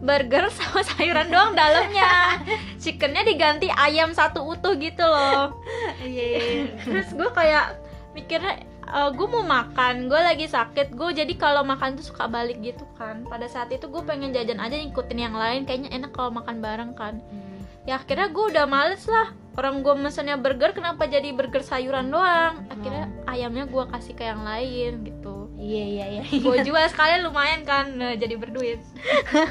burger 0.00 0.48
sama 0.56 0.82
sayuran 0.82 1.28
doang 1.28 1.52
dalamnya. 1.52 2.40
Chickennya 2.80 3.22
diganti 3.22 3.68
ayam 3.70 4.16
satu 4.16 4.42
utuh 4.44 4.74
gitu 4.80 5.04
loh. 5.04 5.54
Iya 6.00 6.24
iya. 6.26 6.64
terus 6.82 7.12
gue 7.12 7.30
kayak 7.30 7.78
mikirnya 8.16 8.64
gue 8.90 9.28
mau 9.30 9.46
makan 9.46 10.10
gue 10.10 10.18
lagi 10.18 10.50
sakit 10.50 10.98
gue 10.98 11.10
jadi 11.14 11.30
kalau 11.38 11.62
makan 11.62 11.94
tuh 11.94 12.10
suka 12.10 12.26
balik 12.26 12.58
gitu 12.64 12.82
kan. 12.98 13.22
Pada 13.28 13.46
saat 13.46 13.70
itu 13.70 13.86
gue 13.86 14.02
pengen 14.02 14.34
jajan 14.34 14.58
aja 14.58 14.74
ngikutin 14.74 15.18
yang 15.20 15.36
lain 15.36 15.62
kayaknya 15.68 15.94
enak 15.94 16.10
kalau 16.10 16.34
makan 16.34 16.58
bareng 16.58 16.92
kan. 16.96 17.22
Hmm. 17.30 17.48
ya 17.88 17.96
akhirnya 17.96 18.28
gue 18.28 18.44
udah 18.56 18.66
males 18.68 19.04
lah. 19.06 19.32
Orang 19.56 19.82
gue 19.84 19.92
mesennya 19.96 20.36
burger 20.40 20.72
kenapa 20.72 21.08
jadi 21.08 21.32
burger 21.32 21.64
sayuran 21.64 22.12
doang? 22.12 22.66
Akhirnya 22.72 23.08
ayamnya 23.28 23.64
gue 23.68 23.84
kasih 23.88 24.14
ke 24.16 24.24
yang 24.24 24.42
lain 24.42 25.04
gitu 25.04 25.39
iya 25.60 25.84
iya 25.84 26.06
iya 26.18 26.22
gue 26.44 26.56
jual 26.64 26.84
sekalian 26.88 27.28
lumayan 27.28 27.62
kan 27.68 27.92
nah, 28.00 28.16
jadi 28.16 28.34
berduit 28.40 28.80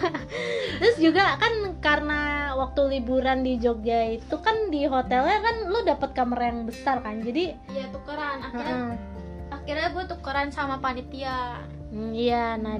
terus 0.82 0.98
juga 0.98 1.38
kan 1.38 1.78
karena 1.80 2.52
waktu 2.58 2.98
liburan 2.98 3.45
di 3.45 3.62
Jogja 3.62 4.10
itu 4.17 4.36
kan 4.41 4.74
di 4.74 4.89
hotelnya 4.89 5.39
kan 5.39 5.56
lu 5.69 5.86
dapet 5.86 6.10
kamar 6.17 6.50
yang 6.50 6.65
besar 6.65 7.06
kan 7.06 7.22
jadi 7.22 7.54
iya 7.69 7.86
tukeran 7.93 8.41
akhirnya 8.41 8.76
Heeh. 8.76 8.93
akhirnya 9.54 9.88
gue 9.93 10.04
tukeran 10.10 10.50
sama 10.50 10.82
panitia 10.82 11.62
Hmm, 11.89 12.13
iya 12.13 12.54
nah 12.54 12.78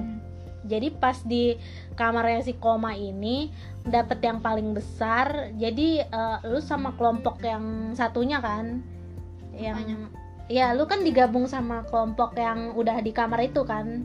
jadi 0.62 0.94
pas 0.94 1.18
di 1.26 1.58
kamarnya 1.98 2.46
si 2.46 2.54
koma 2.54 2.94
ini 2.94 3.50
dapet 3.82 4.22
yang 4.22 4.38
paling 4.38 4.70
besar 4.70 5.50
jadi 5.58 6.06
eh, 6.06 6.38
lu 6.46 6.62
sama 6.62 6.94
kelompok 6.94 7.42
yang 7.42 7.96
satunya 7.98 8.38
kan 8.38 8.84
yang 9.50 9.74
Apanya? 9.74 9.98
Ya 10.50 10.74
lu 10.74 10.84
kan 10.90 11.06
digabung 11.06 11.46
sama 11.46 11.86
kelompok 11.86 12.34
yang 12.34 12.74
udah 12.74 12.98
di 12.98 13.14
kamar 13.14 13.46
itu 13.46 13.62
kan. 13.62 14.02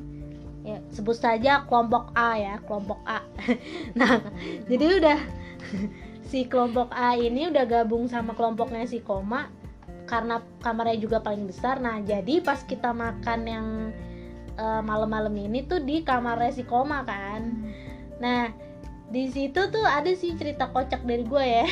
Ya 0.62 0.82
sebut 0.94 1.18
saja 1.18 1.66
kelompok 1.66 2.14
A 2.14 2.38
ya 2.38 2.56
kelompok 2.70 3.02
A. 3.10 3.26
Nah 4.00 4.22
jadi 4.70 5.02
udah 5.02 5.20
si 6.30 6.46
kelompok 6.46 6.94
A 6.94 7.18
ini 7.18 7.50
udah 7.50 7.66
gabung 7.66 8.06
sama 8.06 8.38
kelompoknya 8.38 8.86
si 8.86 9.02
koma 9.02 9.50
karena 10.06 10.46
kamarnya 10.62 11.02
juga 11.02 11.18
paling 11.26 11.50
besar. 11.50 11.82
Nah 11.82 11.98
jadi 12.06 12.46
pas 12.46 12.62
kita 12.62 12.94
makan 12.94 13.40
yang 13.50 13.68
eh, 14.54 14.82
malam-malam 14.86 15.34
ini 15.34 15.66
tuh 15.66 15.82
di 15.82 16.06
kamarnya 16.06 16.54
si 16.54 16.62
koma 16.62 17.02
kan. 17.10 17.74
Nah 18.22 18.54
di 19.06 19.30
situ 19.30 19.70
tuh 19.70 19.86
ada 19.86 20.10
sih 20.18 20.34
cerita 20.34 20.70
kocak 20.70 21.06
dari 21.06 21.26
gue 21.26 21.46
ya. 21.46 21.68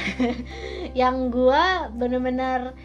Yang 1.06 1.34
gue 1.34 1.64
bener-bener 1.98 2.78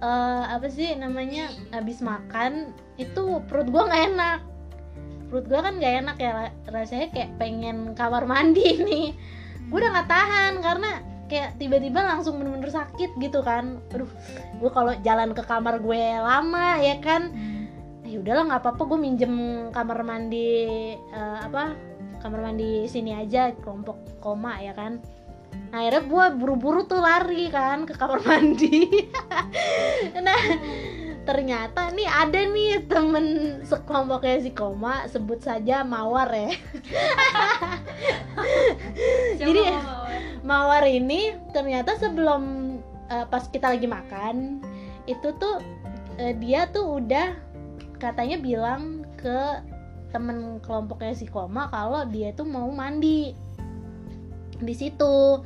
eh, 0.00 0.44
apa 0.48 0.66
sih 0.72 0.96
namanya 0.96 1.52
habis 1.72 2.00
makan 2.00 2.72
itu 2.96 3.44
perut 3.46 3.68
gue 3.68 3.82
nggak 3.82 4.04
enak. 4.16 4.40
Perut 5.28 5.46
gue 5.46 5.60
kan 5.60 5.74
nggak 5.78 5.94
enak 6.04 6.16
ya 6.18 6.30
ra- 6.34 6.56
rasanya 6.72 7.08
kayak 7.14 7.30
pengen 7.38 7.92
kamar 7.94 8.24
mandi 8.24 8.80
nih. 8.88 9.06
Gue 9.68 9.78
udah 9.78 9.90
nggak 9.94 10.10
tahan 10.10 10.52
karena 10.64 10.90
kayak 11.30 11.62
tiba-tiba 11.62 12.02
langsung 12.02 12.42
bener-bener 12.42 12.74
sakit 12.74 13.14
gitu 13.22 13.40
kan. 13.44 13.78
Aduh 13.94 14.10
gue 14.58 14.70
kalau 14.72 14.92
jalan 15.06 15.30
ke 15.36 15.42
kamar 15.46 15.78
gue 15.78 16.02
lama 16.18 16.80
ya 16.82 16.98
kan 16.98 17.30
ya 18.10 18.18
udahlah 18.18 18.42
nggak 18.50 18.62
apa-apa 18.66 18.82
gue 18.90 18.98
minjem 18.98 19.34
kamar 19.70 20.02
mandi 20.02 20.98
eh, 20.98 21.38
apa 21.46 21.78
kamar 22.20 22.50
mandi 22.50 22.90
sini 22.90 23.14
aja 23.14 23.54
kelompok 23.62 24.18
koma 24.18 24.58
ya 24.58 24.74
kan 24.74 24.98
nah, 25.70 25.78
akhirnya 25.82 26.02
gue 26.02 26.24
buru-buru 26.38 26.82
tuh 26.84 26.98
lari 26.98 27.46
kan 27.50 27.86
ke 27.86 27.94
kamar 27.94 28.20
mandi. 28.26 28.90
Nah 30.20 30.40
ternyata 31.22 31.92
nih 31.94 32.08
ada 32.08 32.40
nih 32.48 32.82
temen 32.90 33.26
sekelompoknya 33.62 34.42
si 34.42 34.50
koma 34.50 35.06
sebut 35.06 35.38
saja 35.40 35.86
mawar 35.86 36.28
ya. 36.32 36.50
Jadi- 39.40 40.00
Mawar 40.40 40.88
ini 40.88 41.36
ternyata 41.52 42.00
sebelum 42.00 42.74
eh, 43.12 43.28
pas 43.28 43.44
kita 43.44 43.76
lagi 43.76 43.84
makan 43.84 44.64
itu 45.04 45.36
tuh 45.36 45.60
eh, 46.16 46.32
dia 46.40 46.64
tuh 46.72 46.96
udah 46.98 47.36
katanya 48.00 48.40
bilang 48.40 49.04
ke 49.20 49.60
temen 50.10 50.58
kelompoknya 50.64 51.14
si 51.14 51.28
Koma 51.28 51.68
kalau 51.70 52.08
dia 52.08 52.32
tuh 52.32 52.48
mau 52.48 52.66
mandi. 52.72 53.36
Di 54.58 54.74
situ. 54.74 55.44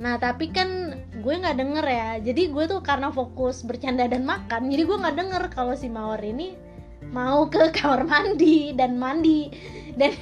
Nah 0.00 0.16
tapi 0.16 0.48
kan 0.48 0.96
gue 1.20 1.34
nggak 1.36 1.60
denger 1.60 1.84
ya. 1.84 2.10
Jadi 2.24 2.48
gue 2.48 2.64
tuh 2.64 2.80
karena 2.80 3.12
fokus 3.12 3.60
bercanda 3.62 4.08
dan 4.08 4.24
makan, 4.24 4.72
jadi 4.72 4.82
gue 4.88 4.96
nggak 4.96 5.16
denger 5.20 5.42
kalau 5.52 5.76
si 5.76 5.92
Mawar 5.92 6.24
ini 6.24 6.56
mau 7.12 7.48
ke 7.52 7.68
kamar 7.76 8.08
mandi 8.08 8.72
dan 8.72 8.96
mandi. 8.96 9.52
Dan 9.90 10.16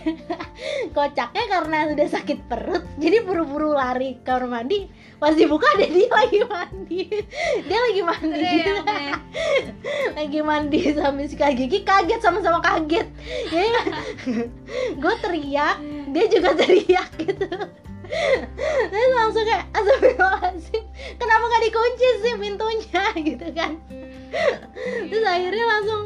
kocaknya 0.96 1.44
karena 1.46 1.94
sudah 1.94 2.08
sakit 2.10 2.38
perut 2.50 2.82
jadi 2.98 3.22
buru-buru 3.22 3.70
lari 3.70 4.18
ke 4.18 4.26
kamar 4.26 4.50
mandi. 4.50 4.90
Pas 5.22 5.34
dibuka 5.38 5.66
ada 5.78 5.86
dia 5.86 6.10
lagi 6.18 6.40
mandi. 6.42 7.00
Dia 7.62 7.78
lagi 7.78 8.02
mandi. 8.02 8.54
Lagi 10.18 10.40
mandi 10.42 10.80
sambil 10.98 11.30
si 11.30 11.38
Kak 11.38 11.54
Gigi 11.54 11.86
kaget 11.86 12.18
sama-sama 12.18 12.58
kaget. 12.58 13.06
Ya 13.54 13.62
gue 14.98 15.14
teriak 15.22 15.78
dia 16.10 16.24
juga 16.26 16.58
teriak 16.58 17.10
gitu 17.22 17.46
terus 18.90 19.12
langsung 19.14 19.44
kayak 19.44 19.64
astagfirullahaladzim 19.76 20.84
kenapa 21.18 21.44
gak 21.48 21.62
dikunci 21.64 22.06
sih 22.24 22.34
pintunya? 22.40 23.04
Gitu 23.28 23.46
kan. 23.52 23.72
Terus 25.08 25.24
akhirnya 25.24 25.64
langsung 25.64 26.02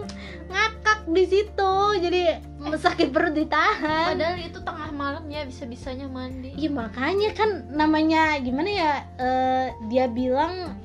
ngakak 0.53 1.01
di 1.09 1.25
situ 1.27 1.73
jadi 1.99 2.23
sakit 2.63 3.09
perut 3.11 3.35
ditahan. 3.35 4.15
Padahal 4.15 4.39
itu 4.39 4.59
tengah 4.63 4.91
malam 4.95 5.25
ya 5.27 5.43
bisa 5.47 5.67
bisanya 5.67 6.07
mandi. 6.07 6.55
Iya 6.55 6.71
makanya 6.71 7.31
kan 7.35 7.67
namanya 7.73 8.39
gimana 8.39 8.71
ya 8.71 8.91
eh, 9.19 9.67
dia 9.91 10.07
bilang 10.07 10.79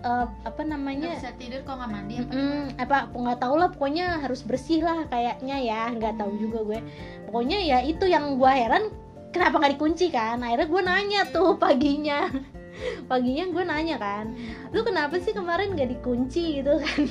eh, 0.00 0.26
apa 0.46 0.60
nggak 0.60 0.72
namanya 0.72 1.10
bisa 1.20 1.32
tidur 1.36 1.60
kalau 1.68 1.84
nggak 1.84 1.92
mandi 1.92 2.14
apa 2.16 2.32
Mm, 2.32 2.64
apa 2.80 2.96
nggak 3.12 3.38
tahu 3.42 3.54
lah 3.60 3.68
pokoknya 3.68 4.06
harus 4.24 4.40
bersih 4.46 4.80
lah 4.80 5.04
kayaknya 5.12 5.56
ya 5.60 5.80
nggak 5.92 6.16
tahu 6.16 6.32
juga 6.40 6.58
gue. 6.64 6.80
Pokoknya 7.28 7.58
ya 7.60 7.78
itu 7.84 8.08
yang 8.08 8.40
gue 8.40 8.52
heran 8.52 8.88
kenapa 9.30 9.62
nggak 9.62 9.74
dikunci 9.78 10.06
kan? 10.10 10.42
Akhirnya 10.42 10.66
gue 10.66 10.82
nanya 10.82 11.20
tuh 11.30 11.56
paginya. 11.56 12.30
Paginya 13.10 13.44
gue 13.52 13.64
nanya 13.66 13.96
kan 14.00 14.32
lu 14.72 14.80
kenapa 14.80 15.20
sih 15.20 15.36
kemarin 15.36 15.76
nggak 15.76 16.00
dikunci? 16.00 16.62
gitu 16.62 16.80
kan. 16.80 17.02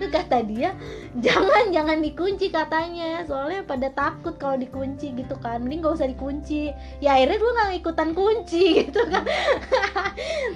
Kata 0.14 0.42
dia 0.42 0.74
jangan 1.20 1.70
jangan 1.70 1.98
dikunci 2.00 2.50
katanya. 2.50 3.22
Soalnya 3.22 3.62
pada 3.62 3.92
takut 3.92 4.34
kalau 4.40 4.58
dikunci 4.58 5.14
gitu 5.14 5.36
kan. 5.38 5.62
Mending 5.62 5.84
gak 5.84 6.00
usah 6.00 6.08
dikunci. 6.10 6.72
Ya 6.98 7.14
akhirnya 7.14 7.38
gue 7.38 7.52
nggak 7.54 7.72
ikutan 7.84 8.10
kunci 8.16 8.64
gitu 8.82 9.00
kan. 9.06 9.22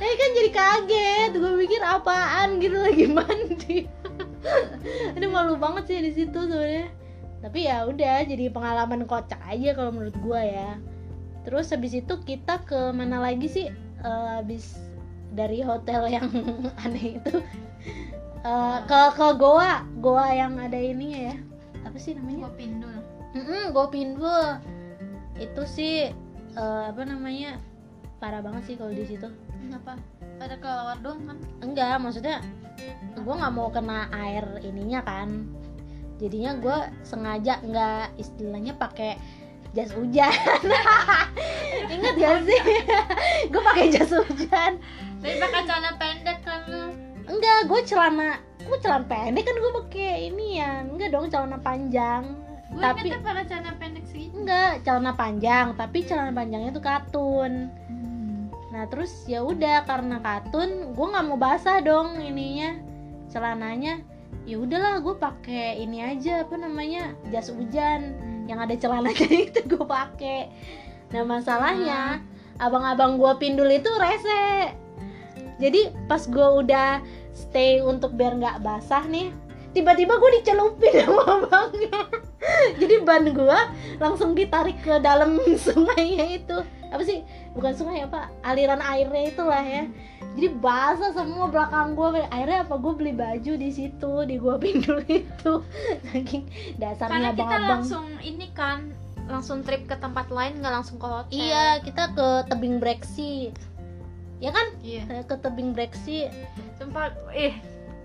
Tapi 0.01 0.15
kan 0.19 0.31
jadi 0.35 0.51
kaget. 0.51 1.31
Gue 1.37 1.53
pikir 1.63 1.81
apaan 1.85 2.59
gitu? 2.59 2.77
Lagi 2.81 3.07
mandi. 3.07 3.77
Ini 5.15 5.27
malu 5.31 5.55
banget 5.61 5.87
sih 5.87 5.99
di 6.03 6.11
situ 6.11 6.35
sebenarnya 6.35 7.02
tapi 7.43 7.67
ya 7.67 7.83
udah 7.91 8.23
jadi 8.23 8.55
pengalaman 8.55 9.03
kocak 9.05 9.43
aja 9.43 9.75
kalau 9.75 9.91
menurut 9.91 10.15
gue 10.23 10.43
ya. 10.47 10.79
Terus 11.43 11.75
habis 11.75 11.91
itu 11.99 12.15
kita 12.23 12.63
ke 12.63 12.95
mana 12.95 13.19
lagi 13.19 13.51
sih? 13.51 13.67
Eh, 14.03 14.29
habis 14.39 14.79
dari 15.35 15.59
hotel 15.59 16.07
yang 16.07 16.31
aneh 16.87 17.19
itu. 17.19 17.43
Eh, 18.47 18.79
ke 18.87 19.01
ke 19.19 19.27
goa. 19.35 19.83
Goa 19.99 20.31
yang 20.31 20.55
ada 20.55 20.79
ini 20.79 21.31
ya. 21.31 21.35
Apa 21.83 21.99
sih 21.99 22.15
namanya? 22.15 22.47
Gua 22.47 22.53
pindul. 22.55 22.95
Mm 23.35 23.65
Go 23.75 23.85
Pindul. 23.91 24.47
Itu 25.35 25.67
sih 25.67 26.15
eh, 26.55 26.85
apa 26.87 27.03
namanya? 27.03 27.59
Parah 28.23 28.39
banget 28.39 28.71
sih 28.71 28.75
kalau 28.79 28.95
di 28.95 29.03
situ. 29.03 29.27
Kenapa? 29.59 29.99
Pada 30.39 30.55
kelawar 30.63 31.03
doang 31.03 31.27
kan? 31.27 31.39
Enggak 31.59 31.99
maksudnya 31.99 32.39
gue 33.13 33.35
nggak 33.35 33.55
mau 33.55 33.69
kena 33.71 34.11
air 34.11 34.43
ininya 34.65 35.05
kan 35.05 35.47
jadinya 36.23 36.55
gue 36.63 36.79
sengaja 37.03 37.59
nggak 37.67 38.15
istilahnya 38.15 38.79
pakai 38.79 39.19
jas 39.75 39.91
hujan. 39.91 40.31
Ingat 41.93 42.15
gak 42.21 42.39
sih? 42.45 42.61
Gue 43.53 43.63
pakai 43.65 43.89
jas 43.89 44.13
hujan. 44.13 44.77
Tapi 45.25 45.37
pakai 45.41 45.61
celana 45.65 45.91
pendek 45.97 46.39
kan 46.45 46.63
enggak 47.23 47.71
gue 47.71 47.81
celana 47.87 48.37
gue 48.61 48.79
celana 48.83 49.07
pendek 49.09 49.49
kan 49.49 49.57
gue 49.57 49.73
pakai 49.83 50.29
ini 50.29 50.61
ya. 50.61 50.85
Enggak 50.85 51.09
dong 51.17 51.33
celana 51.33 51.59
panjang. 51.59 52.37
Gue 52.69 52.85
Tapi- 52.85 53.17
pakai 53.17 53.45
celana 53.49 53.73
pendek 53.81 54.05
segitu 54.07 54.45
enggak 54.45 54.85
celana 54.85 55.13
panjang. 55.17 55.67
Tapi 55.75 55.99
celana 56.05 56.33
panjangnya 56.37 56.71
tuh 56.77 56.85
katun. 56.85 57.53
Nah 58.73 58.85
terus 58.89 59.25
ya 59.29 59.45
udah 59.45 59.85
karena 59.85 60.17
katun, 60.21 60.97
gue 60.97 61.07
nggak 61.13 61.27
mau 61.29 61.37
basah 61.41 61.81
dong 61.81 62.21
ininya 62.21 62.77
celananya. 63.33 64.05
Ya 64.43 64.59
udahlah 64.59 64.99
gue 65.01 65.15
pakai 65.17 65.79
ini 65.81 66.03
aja 66.03 66.43
apa 66.43 66.59
namanya 66.59 67.15
jas 67.31 67.49
hujan 67.53 68.19
yang 68.51 68.59
ada 68.59 68.75
celananya 68.75 69.29
itu 69.49 69.61
gue 69.65 69.85
pakai. 69.87 70.51
Nah 71.15 71.23
masalahnya 71.23 72.21
abang-abang 72.59 73.17
gue 73.17 73.33
pindul 73.39 73.71
itu 73.71 73.89
rese. 74.01 74.75
Jadi 75.63 75.95
pas 76.11 76.23
gue 76.27 76.49
udah 76.65 76.99
stay 77.33 77.79
untuk 77.81 78.19
biar 78.19 78.35
nggak 78.35 78.67
basah 78.67 79.07
nih, 79.07 79.31
tiba-tiba 79.73 80.19
gue 80.19 80.31
dicelupin 80.41 80.95
sama 81.07 81.23
abangnya. 81.23 82.03
jadi 82.81 83.07
ban 83.07 83.31
gua 83.31 83.71
langsung 84.03 84.35
ditarik 84.35 84.79
ke 84.83 84.99
dalam 84.99 85.39
sungainya 85.65 86.43
itu 86.43 86.59
apa 86.91 87.03
sih 87.07 87.23
bukan 87.53 87.73
sungai 87.77 88.05
apa? 88.05 88.33
Aliran 88.45 88.81
airnya 88.81 89.25
itulah 89.29 89.63
ya. 89.65 89.85
Jadi 90.33 90.49
basah 90.59 91.13
semua 91.13 91.53
belakang 91.53 91.93
gua. 91.93 92.25
Akhirnya 92.33 92.65
apa? 92.65 92.75
Gua 92.81 92.93
beli 92.97 93.13
baju 93.13 93.53
di 93.57 93.71
situ 93.71 94.13
di 94.25 94.37
gua 94.41 94.57
pindul 94.57 95.05
itu. 95.21 95.61
Saking 96.13 96.49
dasarnya 96.81 97.13
karena 97.13 97.31
kita 97.37 97.45
abang-abang. 97.45 97.71
langsung 97.81 98.07
ini 98.25 98.47
kan 98.57 98.93
langsung 99.29 99.63
trip 99.63 99.87
ke 99.87 99.97
tempat 99.97 100.29
lain 100.29 100.61
nggak 100.61 100.73
langsung 100.73 100.97
ke 100.97 101.07
hotel. 101.07 101.33
Iya 101.33 101.81
kita 101.85 102.17
ke 102.17 102.29
tebing 102.49 102.81
breksi. 102.81 103.53
Ya 104.43 104.51
kan? 104.51 104.67
Iya. 104.83 105.07
Eh, 105.07 105.25
ke 105.25 105.39
tebing 105.39 105.71
breksi. 105.71 106.27
Sumpah, 106.75 107.15
eh 107.31 107.55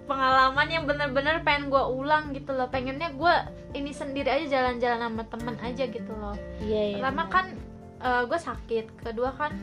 pengalaman 0.05 0.69
yang 0.69 0.85
bener-bener 0.85 1.41
pengen 1.41 1.73
gue 1.73 1.81
ulang 1.81 2.31
gitu 2.31 2.53
loh. 2.53 2.69
Pengennya 2.69 3.09
gue 3.11 3.33
ini 3.73 3.91
sendiri 3.91 4.29
aja 4.29 4.45
jalan-jalan 4.45 5.01
sama 5.01 5.23
temen 5.27 5.55
aja 5.59 5.83
gitu 5.89 6.13
loh. 6.13 6.37
Iya 6.61 6.81
iya. 6.93 6.97
Pertama 7.01 7.25
benar. 7.27 7.45
Kan 7.97 8.25
gue 8.25 8.39
sakit. 8.39 8.85
Kedua 9.01 9.33
kan 9.33 9.53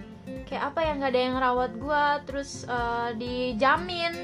kayak 0.48 0.72
apa 0.72 0.80
ya 0.82 0.92
nggak 0.96 1.12
ada 1.12 1.20
yang 1.20 1.36
rawat 1.38 1.72
gue 1.76 2.04
terus 2.26 2.64
eh, 2.66 3.10
dijamin. 3.14 4.14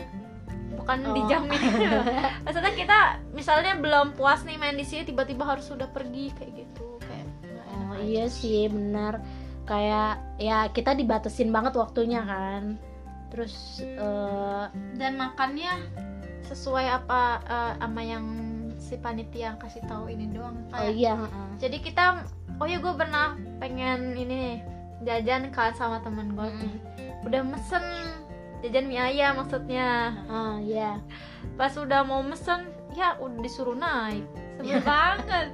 Bukan 0.80 0.98
Oh. 1.06 1.14
dijamin. 1.14 1.60
Maksudnya 2.44 2.72
kita 2.72 2.98
misalnya 3.30 3.76
belum 3.76 4.16
puas 4.16 4.42
nih 4.42 4.56
main 4.56 4.74
di 4.74 4.86
sini 4.86 5.04
tiba-tiba 5.04 5.44
harus 5.44 5.68
sudah 5.68 5.86
pergi 5.90 6.32
kayak 6.34 6.52
gitu. 6.66 6.86
Kayak 7.04 7.26
Oh 7.90 7.98
iya 8.00 8.26
sih 8.26 8.66
benar. 8.66 9.20
Kayak 9.68 10.18
ya 10.40 10.66
kita 10.72 10.96
dibatasin 10.96 11.52
banget 11.52 11.76
waktunya 11.76 12.24
kan. 12.24 12.80
Terus 13.30 13.84
eh, 13.84 14.64
dan 14.98 15.14
makannya 15.14 15.84
sesuai 16.48 16.86
apa 16.90 17.20
eh, 17.46 17.72
sama 17.78 18.02
yang 18.02 18.26
si 18.90 18.98
panitia 18.98 19.54
kasih 19.62 19.86
tahu 19.86 20.10
ini 20.10 20.26
doang 20.34 20.58
oh 20.74 20.82
kayak 20.82 20.98
iya 20.98 21.14
jadi 21.62 21.78
kita 21.78 22.26
oh 22.58 22.66
ya 22.66 22.82
gue 22.82 22.94
pernah 22.98 23.38
pengen 23.62 24.18
ini 24.18 24.58
jajan 25.06 25.54
kan 25.54 25.70
sama 25.78 26.02
temen 26.02 26.34
gue 26.34 26.50
Mm-mm. 26.50 26.74
udah 27.30 27.46
mesen 27.46 27.86
jajan 28.60 28.86
mie 28.86 29.00
ayam 29.00 29.40
maksudnya. 29.40 30.12
Ah 30.28 30.60
iya. 30.60 31.00
Pas 31.56 31.72
udah 31.76 32.04
mau 32.04 32.20
mesen 32.20 32.68
ya 32.92 33.16
udah 33.16 33.40
disuruh 33.40 33.76
naik. 33.76 34.24
Sebel 34.60 34.80
banget. 34.88 35.46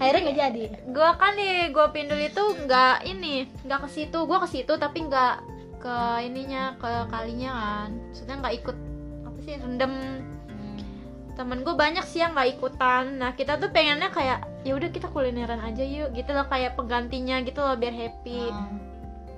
Akhirnya 0.00 0.20
nggak 0.24 0.38
jadi? 0.40 0.62
Gue 0.88 1.10
kan 1.20 1.32
nih 1.36 1.68
gue 1.70 1.86
pindul 1.92 2.20
itu 2.20 2.44
nggak 2.64 3.04
ini 3.04 3.48
nggak 3.68 3.84
ke 3.84 3.88
situ. 3.92 4.18
Gue 4.24 4.38
ke 4.40 4.48
situ 4.48 4.72
tapi 4.80 5.04
nggak 5.04 5.34
ke 5.78 5.96
ininya 6.24 6.74
ke 6.80 6.88
kalinya 7.12 7.50
kan. 7.52 7.88
Maksudnya 8.10 8.34
nggak 8.40 8.54
ikut 8.64 8.76
apa 9.28 9.38
sih 9.44 9.54
rendem 9.60 9.92
temen 11.38 11.62
gue 11.62 11.70
banyak 11.70 12.02
sih 12.02 12.18
yang 12.18 12.34
nggak 12.34 12.58
ikutan. 12.58 13.22
Nah 13.22 13.38
kita 13.38 13.62
tuh 13.62 13.70
pengennya 13.70 14.10
kayak 14.10 14.42
ya 14.66 14.74
udah 14.74 14.90
kita 14.90 15.06
kulineran 15.14 15.62
aja 15.62 15.86
yuk 15.86 16.10
gitu 16.18 16.34
loh 16.34 16.50
kayak 16.50 16.74
penggantinya 16.74 17.38
gitu 17.46 17.62
loh 17.62 17.78
biar 17.78 17.94
happy. 17.94 18.50
Ah. 18.50 18.66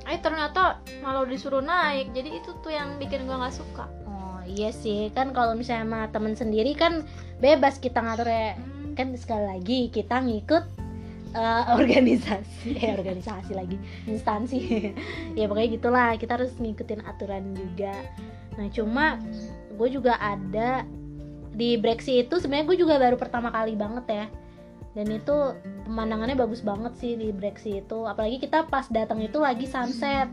eh 0.09 0.19
ternyata 0.19 0.81
malah 1.05 1.29
disuruh 1.29 1.61
naik. 1.61 2.17
Jadi 2.17 2.41
itu 2.41 2.57
tuh 2.65 2.73
yang 2.73 2.97
bikin 2.97 3.29
gue 3.29 3.37
nggak 3.37 3.53
suka. 3.53 3.85
Oh 4.09 4.41
iya 4.49 4.73
sih. 4.73 5.13
Kan 5.13 5.37
kalau 5.37 5.53
misalnya 5.53 5.85
sama 5.85 6.01
temen 6.09 6.33
sendiri 6.33 6.73
kan 6.73 7.05
bebas 7.39 7.77
kita 7.77 8.01
ngatur 8.01 8.33
ya 8.33 8.57
kan 8.97 9.13
sekali 9.15 9.45
lagi 9.45 9.81
kita 9.93 10.25
ngikut 10.25 10.65
eh, 11.37 11.65
organisasi. 11.79 12.81
Eh 12.81 12.97
organisasi 12.97 13.53
lagi. 13.53 13.77
Instansi. 14.09 14.59
Ya 15.39 15.45
pokoknya 15.53 15.69
gitulah. 15.77 16.11
Kita 16.17 16.41
harus 16.41 16.57
ngikutin 16.57 17.05
aturan 17.05 17.53
juga. 17.53 17.93
Nah 18.57 18.73
cuma 18.73 19.21
gue 19.77 19.89
juga 19.93 20.17
ada 20.17 20.89
di 21.55 21.75
Brexit 21.77 22.31
itu 22.31 22.39
sebenarnya 22.39 22.67
gue 22.71 22.79
juga 22.79 22.95
baru 22.99 23.17
pertama 23.19 23.51
kali 23.51 23.75
banget 23.75 24.07
ya. 24.09 24.27
Dan 24.91 25.07
itu 25.07 25.55
pemandangannya 25.87 26.35
bagus 26.35 26.67
banget 26.67 26.93
sih 26.99 27.15
di 27.15 27.31
Brexit 27.31 27.87
itu. 27.87 27.99
Apalagi 28.07 28.43
kita 28.43 28.67
pas 28.67 28.87
datang 28.91 29.23
itu 29.23 29.39
lagi 29.39 29.67
sunset. 29.67 30.27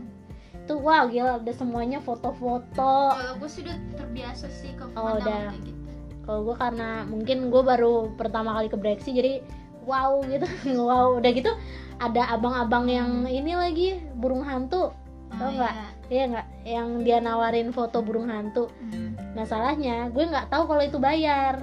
Itu 0.66 0.82
wow 0.82 1.06
gila 1.06 1.38
ada 1.38 1.52
semuanya 1.54 2.02
foto-foto. 2.02 3.14
Kalau 3.14 3.34
gue 3.38 3.50
sudah 3.50 3.76
terbiasa 3.94 4.50
sih 4.50 4.74
ke 4.74 4.84
Oh, 4.98 5.14
udah. 5.18 5.54
kayak 5.54 5.62
gitu. 5.62 5.80
Kalau 6.26 6.40
gue 6.44 6.56
karena 6.58 7.08
mungkin 7.08 7.48
gue 7.48 7.62
baru 7.64 8.12
pertama 8.18 8.52
kali 8.58 8.68
ke 8.68 8.76
Brexit 8.76 9.14
jadi 9.16 9.40
wow 9.86 10.20
gitu 10.26 10.46
wow. 10.88 11.16
Udah 11.18 11.30
gitu 11.32 11.50
ada 11.98 12.30
abang-abang 12.30 12.86
yang 12.86 13.10
ini 13.26 13.54
lagi 13.54 13.88
burung 14.18 14.42
hantu. 14.42 14.90
Tau 15.38 15.50
nggak? 15.54 15.74
iya 15.74 15.97
nggak? 16.08 16.46
Yang 16.64 16.88
dia 17.02 17.18
nawarin 17.18 17.68
foto 17.68 18.00
burung 18.00 18.28
hantu. 18.28 18.72
Hmm. 18.80 19.12
masalahnya 19.32 20.08
gue 20.08 20.24
nggak 20.24 20.48
tahu 20.48 20.64
kalau 20.66 20.80
itu 20.80 20.98
bayar. 20.98 21.60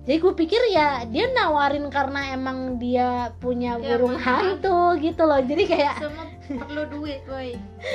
Jadi 0.00 0.16
gue 0.16 0.32
pikir 0.34 0.62
ya 0.70 1.04
dia 1.04 1.28
nawarin 1.30 1.86
karena 1.88 2.32
emang 2.32 2.76
dia 2.76 3.30
punya 3.36 3.76
Ya, 3.76 3.94
burung 3.94 4.16
maaf. 4.16 4.24
hantu 4.42 4.96
gitu 4.98 5.22
loh. 5.22 5.40
Jadi 5.40 5.64
kayak 5.66 5.96
semua 5.98 6.24
perlu 6.46 6.82
duit 6.88 7.20
boy. 7.24 7.54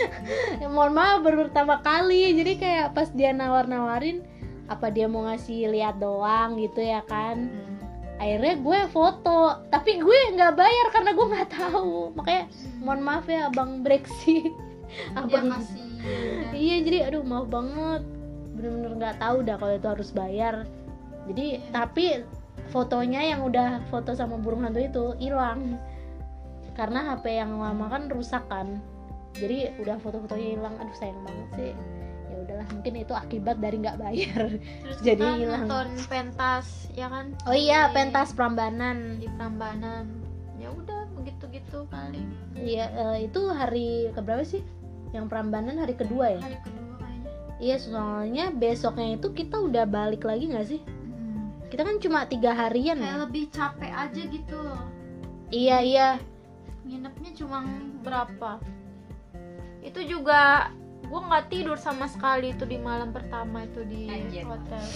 Ya, 0.61 0.67
mohon 0.67 0.93
maaf 0.93 1.21
baru 1.21 1.45
pertama 1.45 1.79
kali. 1.79 2.33
Jadi 2.33 2.55
kayak 2.55 2.93
pas 2.93 3.09
dia 3.09 3.29
nawar-nawarin 3.31 4.21
apa 4.65 4.89
dia 4.89 5.05
mau 5.05 5.23
ngasih 5.23 5.69
lihat 5.69 5.97
doang 5.97 6.57
gitu 6.57 6.79
ya 6.79 7.01
kan? 7.05 7.49
Akhirnya 8.15 8.55
gue 8.57 8.79
foto. 8.89 9.59
Tapi 9.67 9.99
gue 9.99 10.17
nggak 10.33 10.55
bayar 10.55 10.85
karena 10.89 11.11
gue 11.11 11.25
nggak 11.27 11.51
tahu. 11.51 12.15
Makanya 12.15 12.43
mohon 12.79 13.01
maaf 13.01 13.25
ya 13.25 13.49
abang 13.49 13.81
Brexit 13.81 14.53
ya 14.95 15.05
abang 15.19 15.47
kasih 15.51 15.83
iya 16.55 16.75
jadi 16.81 16.97
aduh 17.09 17.21
maaf 17.21 17.47
banget. 17.49 18.01
Bener-bener 18.55 18.91
nggak 18.95 19.17
tahu 19.19 19.43
dah 19.43 19.57
kalau 19.57 19.73
itu 19.73 19.87
harus 19.89 20.09
bayar. 20.09 20.55
Jadi 21.27 21.45
tapi 21.69 22.23
fotonya 22.69 23.21
yang 23.25 23.43
udah 23.43 23.83
foto 23.89 24.13
sama 24.13 24.37
burung 24.37 24.63
hantu 24.63 24.79
itu 24.79 25.03
hilang. 25.19 25.75
Karena 26.73 27.11
HP 27.11 27.35
yang 27.35 27.57
lama 27.57 27.87
kan 27.87 28.07
rusak 28.07 28.45
kan. 28.47 28.79
Jadi 29.35 29.75
udah 29.79 29.99
foto-fotonya 29.99 30.55
hilang. 30.55 30.75
Aduh 30.77 30.95
sayang 30.95 31.19
banget 31.23 31.49
sih. 31.57 31.73
Ya 32.25 32.35
udahlah 32.41 32.67
mungkin 32.71 32.93
itu 32.95 33.13
akibat 33.13 33.57
dari 33.59 33.75
nggak 33.79 33.97
bayar. 33.97 34.41
Terus 34.55 34.99
Jadi 35.07 35.25
hilang. 35.41 35.67
nonton 35.67 35.87
pentas 36.05 36.87
ya 36.93 37.09
kan? 37.09 37.33
Oh 37.43 37.55
iya 37.55 37.89
Di- 37.89 37.93
pentas 37.93 38.31
Prambanan. 38.31 39.19
Di 39.19 39.27
Prambanan. 39.33 40.05
Ya 40.55 40.71
udah 40.71 41.09
begitu 41.11 41.43
gitu 41.51 41.83
paling. 41.89 42.27
Iya 42.55 42.85
eh, 42.87 43.17
itu 43.27 43.41
hari 43.49 44.13
keberapa 44.13 44.45
sih 44.45 44.63
yang 45.15 45.31
Prambanan 45.31 45.79
hari 45.79 45.95
kedua 45.95 46.35
ya? 46.35 46.43
Hari 46.43 46.59
kedua 46.59 46.91
kayaknya. 46.99 47.31
Iya 47.63 47.77
soalnya 47.79 48.45
besoknya 48.51 49.15
itu 49.15 49.31
kita 49.31 49.63
udah 49.63 49.87
balik 49.87 50.27
lagi 50.27 50.51
nggak 50.51 50.67
sih? 50.67 50.83
Hmm. 50.83 51.55
kita 51.71 51.87
kan 51.87 51.95
cuma 52.03 52.27
tiga 52.27 52.51
harian 52.51 52.99
kayak 52.99 53.15
ya? 53.15 53.23
lebih 53.23 53.43
capek 53.49 53.91
aja 53.95 54.21
gitu 54.27 54.57
loh. 54.59 54.83
Iya 55.49 55.77
iya. 55.81 56.09
Nginepnya 56.83 57.31
cuma 57.39 57.63
berapa? 58.03 58.59
Itu 59.81 60.03
juga 60.03 60.69
gue 61.05 61.21
nggak 61.21 61.53
tidur 61.53 61.77
sama 61.77 62.09
sekali 62.09 62.49
itu 62.49 62.65
di 62.65 62.81
malam 62.81 63.13
pertama 63.13 63.61
itu 63.61 63.85
di 63.85 64.09
Anjir. 64.09 64.41
hotel. 64.49 64.81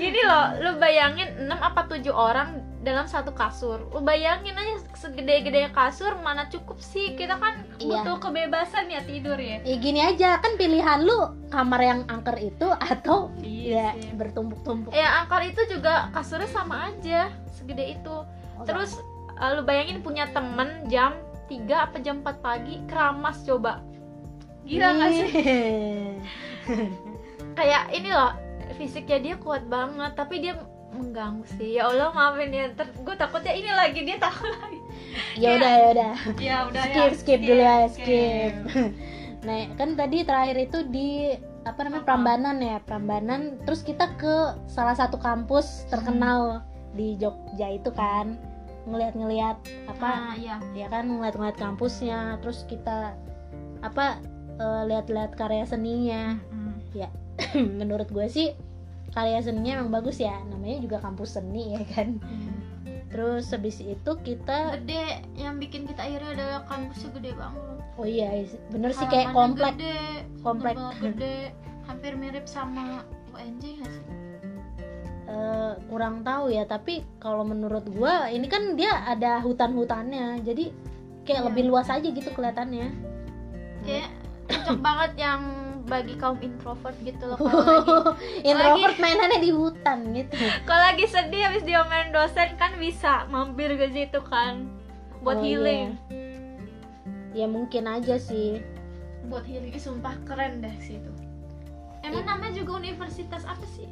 Gini 0.00 0.20
loh 0.24 0.46
lo 0.64 0.80
bayangin 0.80 1.28
6 1.44 1.52
apa 1.52 1.92
7 1.92 2.08
orang 2.08 2.56
dalam 2.82 3.06
satu 3.06 3.30
kasur. 3.30 3.86
Lo 3.94 4.02
bayangin 4.02 4.58
aja 4.58 4.82
segede-gede 4.98 5.70
kasur 5.70 6.18
mana 6.18 6.50
cukup 6.50 6.82
sih? 6.82 7.14
Kita 7.14 7.38
kan 7.38 7.62
Iya. 7.78 8.02
butuh 8.02 8.18
kebebasan 8.18 8.90
ya 8.90 9.00
tidur 9.06 9.38
ya. 9.38 9.62
Ya 9.62 9.76
gini 9.78 10.02
aja 10.02 10.42
kan 10.42 10.58
pilihan 10.58 11.06
lu 11.06 11.30
kamar 11.48 11.80
yang 11.80 12.00
angker 12.10 12.34
itu 12.42 12.68
atau 12.92 13.30
ya 13.38 13.94
sih. 13.94 14.10
bertumpuk-tumpuk. 14.18 14.90
Ya 14.90 15.22
angkar 15.22 15.46
itu 15.46 15.62
juga 15.70 16.10
kasurnya 16.10 16.50
sama 16.50 16.90
aja 16.90 17.30
segede 17.54 17.94
itu. 17.96 18.16
Oh, 18.58 18.66
terus 18.66 18.98
uh, 19.38 19.54
lu 19.54 19.62
bayangin 19.62 20.02
punya 20.02 20.26
temen 20.34 20.90
jam 20.90 21.14
3 21.46 21.86
apa 21.86 21.96
jam 22.02 22.20
4 22.26 22.42
pagi 22.42 22.82
keramas 22.90 23.46
coba. 23.46 23.78
Gila 24.66 24.88
gak 24.98 25.10
sih? 25.10 25.28
Kayak 27.58 27.82
ini 27.94 28.10
loh 28.10 28.32
fisiknya 28.72 29.18
dia 29.20 29.34
kuat 29.36 29.66
banget 29.68 30.16
tapi 30.16 30.40
dia 30.40 30.56
mengganggu 30.94 31.44
sih. 31.56 31.80
Ya 31.80 31.88
Allah 31.88 32.12
maafin 32.12 32.52
ya. 32.52 32.70
Gue 33.02 33.16
takutnya 33.16 33.52
ini 33.52 33.70
lagi 33.72 34.00
dia 34.04 34.16
tahu 34.20 34.44
lagi. 34.60 34.78
Ya 35.36 35.56
udah 35.56 35.72
ya 35.72 35.86
udah. 35.92 36.12
Ya 36.38 36.56
udah 36.68 36.82
skip 36.88 37.12
skip 37.20 37.40
dulu 37.44 37.60
ya 37.60 37.88
skip 37.92 38.52
nah 39.46 39.66
kan 39.74 39.98
tadi 39.98 40.22
terakhir 40.22 40.54
itu 40.70 40.78
di 40.86 41.34
apa 41.66 41.82
namanya? 41.82 42.04
Prambanan 42.06 42.56
ya 42.62 42.78
Prambanan. 42.84 43.58
Terus 43.66 43.82
kita 43.82 44.14
ke 44.16 44.56
salah 44.70 44.94
satu 44.94 45.18
kampus 45.18 45.90
terkenal 45.90 46.62
di 46.94 47.18
Jogja 47.18 47.74
itu 47.74 47.90
kan. 47.90 48.38
Ngelihat-ngelihat 48.82 49.56
apa 49.86 50.10
ah 50.10 50.34
iya. 50.34 50.58
ya 50.74 50.86
kan 50.90 51.10
ngeliat-ngeliat 51.10 51.58
kampusnya. 51.58 52.38
Terus 52.42 52.62
kita 52.70 53.18
apa 53.82 54.22
eh, 54.62 54.82
lihat-lihat 54.86 55.34
karya 55.34 55.66
seninya. 55.66 56.38
Menurut 57.80 58.08
gue 58.12 58.26
sih 58.28 58.52
karya 59.12 59.38
seninya 59.44 59.80
emang 59.80 59.92
bagus 59.92 60.18
ya 60.18 60.40
namanya 60.48 60.80
juga 60.80 60.96
kampus 61.04 61.36
seni 61.36 61.76
ya 61.76 61.82
kan? 61.92 62.16
Terus 63.12 63.52
habis 63.52 63.76
itu 63.84 64.10
kita 64.24 64.80
gede 64.80 65.20
yang 65.36 65.60
bikin 65.60 65.84
kita 65.84 66.00
akhirnya 66.00 66.32
adalah 66.32 66.60
kampusnya 66.64 67.10
gede 67.20 67.30
banget. 67.36 67.62
Oh 68.00 68.08
iya 68.08 68.28
bener 68.72 68.90
sih 68.96 69.04
kayak 69.04 69.36
komplek. 69.36 69.76
gede, 69.76 70.24
komplek. 70.40 70.76
gede 71.04 71.52
hampir 71.84 72.16
mirip 72.16 72.48
sama 72.48 73.04
UNJ 73.36 73.84
nggak 73.84 73.92
sih? 73.92 74.04
Eh, 75.32 75.72
kurang 75.92 76.24
tahu 76.24 76.52
ya 76.52 76.64
tapi 76.64 77.04
kalau 77.20 77.44
menurut 77.44 77.84
gua 77.92 78.32
ini 78.32 78.48
kan 78.48 78.76
dia 78.76 79.04
ada 79.04 79.40
hutan-hutannya 79.44 80.40
jadi 80.44 80.72
kayak 81.28 81.40
Iya. 81.40 81.48
lebih 81.52 81.64
luas 81.68 81.88
aja 81.92 82.04
gitu 82.04 82.28
kelihatannya. 82.32 82.88
Kayak 83.84 84.08
cocok 84.48 84.78
banget 84.80 85.12
yang 85.20 85.40
bagi 85.86 86.14
kaum 86.14 86.38
introvert 86.38 86.94
gitu 87.02 87.24
loh 87.26 87.38
kalau 87.38 88.14
lagi 88.14 88.46
introvert 88.46 88.96
mainannya 89.02 89.40
di 89.42 89.50
hutan 89.50 89.98
gitu. 90.14 90.34
Kalau 90.68 90.82
lagi 90.82 91.04
sedih 91.10 91.42
habis 91.50 91.66
diomelin 91.66 92.14
dosen 92.14 92.54
kan 92.54 92.78
bisa 92.78 93.26
mampir 93.28 93.74
ke 93.74 93.90
situ 93.90 94.22
kan 94.26 94.70
buat 95.26 95.38
Oh, 95.38 95.44
healing. 95.44 95.98
Ya 97.34 97.46
mungkin 97.50 97.90
aja 97.90 98.18
sih. 98.18 98.62
Buat 99.26 99.46
healing. 99.46 99.74
Ih, 99.74 99.82
sumpah 99.82 100.14
keren 100.22 100.62
deh 100.62 100.76
situ 100.78 101.10
emang 102.02 102.26
Iya. 102.26 102.30
namanya 102.34 102.52
juga 102.58 102.72
universitas 102.82 103.42
apa 103.46 103.64
sih? 103.78 103.86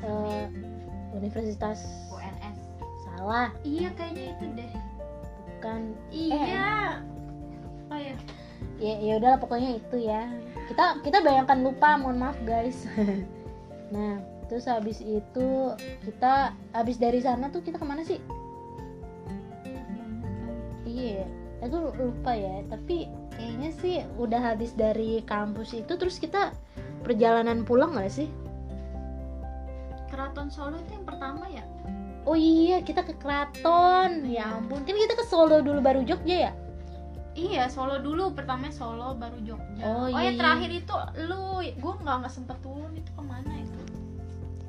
Eh, 0.00 0.46
Universitas 1.12 1.84
UNS 2.08 2.58
salah. 3.04 3.52
Iya 3.64 3.88
kayaknya 3.96 4.24
itu 4.36 4.44
deh. 4.56 4.72
Kan 5.60 5.92
iya. 6.08 7.00
Oh 7.88 7.96
ya 7.98 8.14
ya 8.78 8.94
ya 8.98 9.12
udahlah 9.18 9.38
pokoknya 9.38 9.78
itu 9.78 9.96
ya 10.06 10.28
kita 10.68 11.00
kita 11.00 11.18
bayangkan 11.24 11.64
lupa 11.64 11.96
mohon 11.96 12.20
maaf 12.20 12.38
guys. 12.44 12.84
Nah 13.88 14.20
terus 14.52 14.68
habis 14.68 15.00
itu 15.00 15.72
kita 16.04 16.52
habis 16.76 17.00
dari 17.00 17.24
sana 17.24 17.48
tuh 17.48 17.64
kita 17.64 17.80
ke 17.80 17.86
mana 17.88 18.04
sih? 18.04 18.20
Iya 20.84 21.24
aku 21.64 21.96
lupa 21.96 22.36
ya. 22.36 22.60
Tapi 22.68 23.08
kayaknya 23.32 23.70
sih 23.80 23.96
udah 24.20 24.52
habis 24.52 24.76
dari 24.76 25.24
kampus 25.24 25.72
itu 25.72 25.96
terus 25.96 26.20
kita 26.20 26.52
perjalanan 27.00 27.64
pulang 27.64 27.96
gak 27.96 28.12
sih? 28.12 28.28
Keraton 30.12 30.52
Solo 30.52 30.76
itu 30.84 30.92
yang 30.92 31.08
pertama 31.08 31.48
ya? 31.48 31.64
Oh 32.28 32.36
iya 32.36 32.84
kita 32.84 33.08
ke 33.08 33.16
keraton. 33.16 34.28
Ya 34.28 34.52
ampun 34.52 34.84
kan 34.84 35.00
kita 35.00 35.16
ke 35.16 35.24
Solo 35.24 35.64
dulu 35.64 35.80
baru 35.80 36.04
Jogja 36.04 36.52
ya 36.52 36.52
Iya, 37.38 37.70
Solo 37.70 38.02
dulu. 38.02 38.34
Pertama 38.34 38.66
Solo, 38.68 39.14
baru 39.14 39.38
Jogja. 39.40 39.82
Oh, 39.86 40.10
iya, 40.10 40.18
ya 40.18 40.22
iya. 40.26 40.32
terakhir 40.34 40.70
itu 40.74 40.94
lu, 41.22 41.42
gue 41.62 41.92
nggak 42.02 42.16
nggak 42.18 42.32
sempet 42.34 42.58
turun 42.58 42.90
itu 42.92 43.10
ke 43.14 43.22
mana 43.22 43.52
itu? 43.54 43.78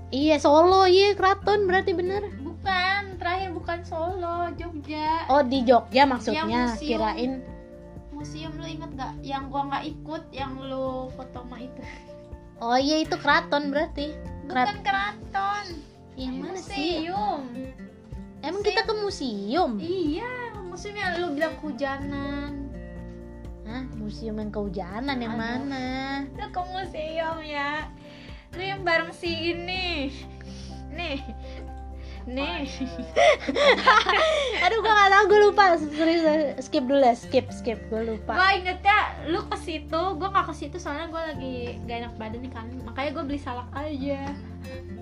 iya 0.10 0.38
Solo 0.38 0.86
iya 0.86 1.14
keraton 1.14 1.70
berarti 1.70 1.94
bener 1.94 2.26
Bukan, 2.42 3.22
terakhir 3.22 3.54
bukan 3.54 3.80
Solo, 3.86 4.50
Jogja. 4.54 5.30
oh 5.30 5.42
di 5.42 5.62
Jogja 5.62 6.06
maksudnya 6.06 6.46
Yang 6.46 6.50
museum. 6.74 6.90
kirain 6.90 7.32
Museum 8.10 8.52
lu 8.58 8.66
inget 8.66 8.90
gak? 8.98 9.14
Yang 9.22 9.44
gua 9.48 9.62
nggak 9.70 9.84
ikut, 9.86 10.24
yang 10.34 10.52
lu 10.60 11.08
foto 11.14 11.46
sama 11.46 11.62
itu. 11.62 11.82
oh 12.58 12.74
iya 12.76 13.00
itu 13.00 13.16
keraton 13.16 13.70
berarti 13.70 14.18
Bukan 14.44 14.82
keraton, 14.82 15.66
yang 16.18 16.42
mana 16.42 16.58
sih 16.58 17.06
museum. 17.06 17.42
Emang 18.42 18.66
kita 18.66 18.82
ke 18.82 18.94
museum? 18.98 19.78
Iya, 19.78 20.49
museum 20.80 20.96
yang 20.96 21.12
lu 21.20 21.36
bilang 21.36 21.56
kehujanan. 21.60 22.72
Hah? 23.68 23.84
Museum 24.00 24.40
yang 24.40 24.48
kehujanan 24.48 25.20
yang 25.20 25.36
Aduh. 25.36 25.44
mana? 25.44 25.88
Lu 26.40 26.48
ke 26.56 26.62
museum 26.72 27.36
ya. 27.44 27.84
Lu 28.56 28.64
yang 28.64 28.88
bareng 28.88 29.12
si 29.12 29.28
ini. 29.28 30.08
Nih. 30.88 31.20
Nih. 32.24 32.64
Aduh 34.64 34.80
gua 34.80 34.94
gak 34.96 35.10
tau, 35.12 35.24
gue 35.28 35.40
lupa 35.52 35.64
Serius, 35.84 36.64
skip 36.64 36.88
dulu 36.88 37.04
ya, 37.04 37.12
skip, 37.12 37.52
skip, 37.52 37.80
gue 37.92 38.16
lupa 38.16 38.40
Gua 38.40 38.56
ingetnya 38.56 39.28
lu 39.28 39.44
ke 39.52 39.60
situ, 39.60 40.02
gua 40.16 40.32
nggak 40.32 40.48
ke 40.48 40.56
situ 40.64 40.80
soalnya 40.80 41.12
gua 41.12 41.36
lagi 41.36 41.76
gak 41.92 42.08
enak 42.08 42.14
badan 42.16 42.40
nih 42.40 42.52
kan. 42.56 42.72
Makanya 42.88 43.20
gua 43.20 43.24
beli 43.28 43.40
salak 43.44 43.68
aja. 43.76 44.32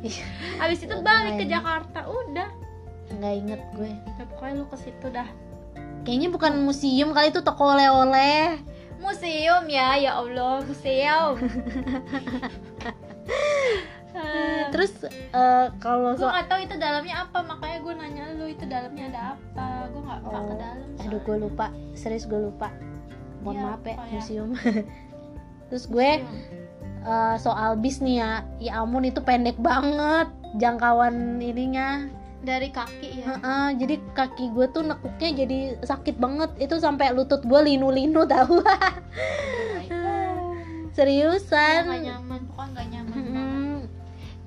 Iya. 0.02 0.26
Habis 0.58 0.90
itu 0.90 0.96
balik 1.06 1.38
ke. 1.38 1.46
Jakarta, 1.46 2.10
udah. 2.10 2.50
Nggak 3.14 3.34
inget 3.46 3.62
gue 3.78 3.94
Ya, 3.94 4.24
pokoknya 4.26 4.54
lu 4.58 4.66
ke 4.74 4.78
situ 4.82 5.08
dah. 5.14 5.30
Kayaknya 6.08 6.30
bukan 6.32 6.64
museum 6.64 7.12
kali 7.12 7.28
itu 7.28 7.44
toko 7.44 7.68
oleh-oleh 7.68 8.64
Museum 8.98 9.64
ya, 9.68 9.94
ya 9.96 10.16
Allah, 10.16 10.64
museum. 10.64 11.36
Eh, 14.18 14.66
Terus 14.74 14.92
eh, 15.06 15.68
kalau 15.78 16.18
gue 16.18 16.26
nggak 16.26 16.50
tahu 16.50 16.60
itu 16.60 16.76
dalamnya 16.76 17.22
apa, 17.22 17.38
makanya 17.46 17.78
gue 17.78 17.94
nanya 17.94 18.24
lu 18.34 18.50
itu 18.50 18.66
dalamnya 18.66 19.14
ada 19.14 19.22
apa. 19.38 19.68
Gue 19.88 20.02
nggak 20.02 20.20
nggak 20.24 20.42
ke 20.42 20.48
Oh, 20.48 20.58
dalam. 20.58 20.88
Aduh 20.98 21.20
gue 21.22 21.36
lupa, 21.38 21.66
serius 21.94 22.26
gue 22.26 22.40
lupa 22.42 22.74
Mohon 23.40 23.54
Iya, 23.54 23.62
maaf 23.64 23.82
ya, 23.84 23.94
ya? 23.94 24.02
museum 24.10 24.50
Terus 25.70 25.86
gue 25.86 26.10
Museum. 26.18 27.06
eh, 27.06 27.36
soal 27.38 27.72
bis 27.78 28.02
nih 28.02 28.18
ya 28.18 28.32
Ya 28.58 28.72
ampun 28.82 29.06
itu 29.06 29.22
pendek 29.22 29.62
banget 29.62 30.28
jangkauan 30.58 31.14
ininya 31.38 32.10
dari 32.48 32.72
kaki 32.72 33.10
ya. 33.20 33.36
Heeh, 33.36 33.68
jadi 33.76 33.96
kaki 34.16 34.56
gue 34.56 34.66
tuh 34.72 34.88
nekuknya 34.88 35.30
jadi 35.44 35.60
sakit 35.84 36.16
banget. 36.16 36.56
Itu 36.64 36.80
sampai 36.80 37.12
lutut 37.12 37.44
gue 37.44 37.60
linu-linu 37.60 38.24
tahu 38.32 38.64
seriusan? 40.96 41.86
Nggak 41.86 42.02
nyaman, 42.08 42.40
pokoknya 42.50 42.72
nggak 42.74 42.88
nyaman. 42.90 43.16
Mm-mm. 43.20 43.78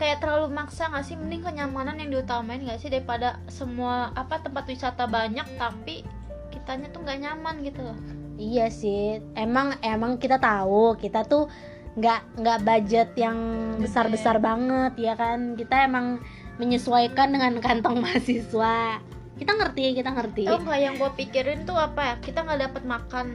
kayak 0.01 0.25
terlalu 0.25 0.49
maksa 0.51 0.89
nggak 0.89 1.05
sih? 1.05 1.15
Mending 1.15 1.45
kenyamanan 1.45 2.01
yang 2.01 2.09
diutamain 2.09 2.65
nggak 2.65 2.81
sih 2.81 2.89
daripada 2.89 3.37
semua 3.53 4.11
apa 4.17 4.41
tempat 4.41 4.65
wisata 4.65 5.05
banyak 5.05 5.45
tapi 5.61 6.03
kitanya 6.49 6.89
tuh 6.89 7.05
nggak 7.05 7.21
nyaman 7.21 7.61
gitu 7.63 7.85
loh. 7.85 7.99
Iya 8.41 8.73
sih. 8.73 9.21
Emang 9.37 9.77
emang 9.85 10.17
kita 10.17 10.41
tahu 10.41 10.97
kita 10.97 11.29
tuh 11.29 11.53
nggak 12.01 12.41
nggak 12.41 12.59
budget 12.65 13.09
yang 13.21 13.37
besar 13.77 14.09
besar 14.09 14.41
banget 14.41 14.97
ya 14.97 15.15
kan? 15.15 15.53
Kita 15.55 15.85
emang 15.85 16.19
menyesuaikan 16.61 17.33
dengan 17.33 17.57
kantong 17.59 17.99
mahasiswa. 18.05 19.01
Kita 19.41 19.53
ngerti 19.57 19.97
kita 19.97 20.13
ngerti. 20.13 20.45
Tau 20.45 20.61
nggak 20.61 20.81
yang 20.81 20.95
gue 21.01 21.11
pikirin 21.17 21.65
tuh 21.65 21.81
apa 21.81 22.01
ya? 22.05 22.15
Kita 22.21 22.45
nggak 22.45 22.61
dapat 22.71 22.83
makan. 22.85 23.27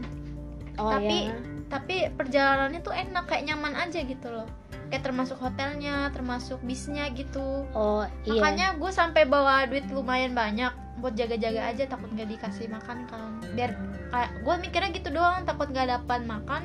Oh 0.77 0.93
tapi- 0.93 1.33
ya 1.33 1.35
tapi 1.65 2.07
perjalanannya 2.13 2.85
tuh 2.85 2.93
enak 2.93 3.25
kayak 3.25 3.49
nyaman 3.49 3.73
aja 3.73 3.99
gitu 4.05 4.29
loh. 4.29 4.45
Kayak 4.93 5.01
termasuk 5.11 5.41
hotelnya 5.41 6.13
termasuk 6.13 6.61
bisnya 6.61 7.09
gitu. 7.09 7.65
Oh 7.73 8.05
iya. 8.21 8.37
Makanya 8.37 8.77
gue 8.77 8.91
sampai 8.93 9.25
bawa 9.25 9.65
duit 9.65 9.83
lumayan 9.89 10.37
banyak 10.37 10.69
buat 11.01 11.17
jaga-jaga 11.17 11.73
aja 11.73 11.89
takut 11.89 12.07
nggak 12.13 12.37
dikasih 12.37 12.69
makan 12.69 13.09
kan. 13.09 13.41
Biar 13.57 13.73
kayak 14.13 14.31
gue 14.45 14.55
mikirnya 14.61 14.89
gitu 14.93 15.09
doang 15.09 15.41
takut 15.43 15.67
nggak 15.73 15.89
dapat 15.89 16.21
makan 16.23 16.63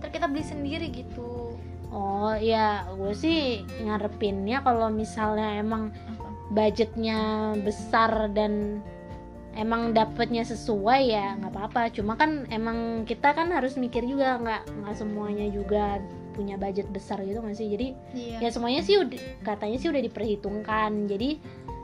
terus 0.00 0.12
kita 0.16 0.26
beli 0.26 0.44
sendiri 0.44 0.86
gitu 0.90 1.39
oh 1.90 2.34
iya 2.38 2.86
gue 2.94 3.12
sih 3.14 3.66
ngarepinnya 3.82 4.62
kalau 4.62 4.88
misalnya 4.90 5.58
emang 5.58 5.90
budgetnya 6.50 7.52
besar 7.62 8.30
dan 8.34 8.82
emang 9.58 9.90
dapetnya 9.90 10.46
sesuai 10.46 11.02
ya 11.10 11.38
nggak 11.38 11.52
apa-apa. 11.54 11.82
Cuma 11.94 12.14
kan 12.14 12.46
emang 12.50 13.06
kita 13.06 13.34
kan 13.34 13.50
harus 13.50 13.74
mikir 13.78 14.06
juga 14.06 14.38
nggak 14.38 14.62
nggak 14.82 14.96
semuanya 14.98 15.46
juga 15.50 15.98
punya 16.34 16.54
budget 16.54 16.86
besar 16.90 17.22
gitu 17.26 17.42
nggak 17.42 17.58
sih? 17.58 17.68
Jadi 17.70 17.88
iya. 18.14 18.38
ya 18.42 18.48
semuanya 18.50 18.82
sih 18.86 18.98
udah, 18.98 19.42
katanya 19.42 19.76
sih 19.78 19.88
udah 19.90 20.02
diperhitungkan. 20.02 21.10
Jadi 21.10 21.30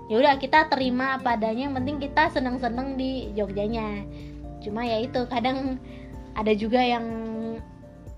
ya 0.07 0.17
udah 0.23 0.35
kita 0.39 0.71
terima 0.71 1.19
apa 1.19 1.35
adanya 1.35 1.67
yang 1.71 1.75
penting 1.75 1.99
kita 1.99 2.31
seneng-seneng 2.31 2.95
di 2.95 3.35
Jogjanya. 3.35 4.07
Cuma 4.63 4.87
ya 4.87 5.03
itu 5.03 5.27
kadang 5.27 5.79
ada 6.37 6.53
juga 6.53 6.79
yang 6.83 7.07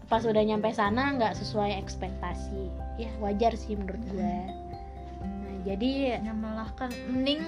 pas 0.08 0.24
udah 0.24 0.40
nyampe 0.40 0.72
sana 0.72 1.12
nggak 1.14 1.36
sesuai 1.36 1.76
ekspektasi. 1.84 2.72
Ya 2.96 3.12
wajar 3.20 3.52
sih 3.54 3.76
menurut 3.76 4.00
gue. 4.08 4.36
Nah 5.20 5.56
jadi 5.68 6.18
ya 6.18 6.32
malah 6.32 6.72
kan 6.80 6.88
mending 7.12 7.44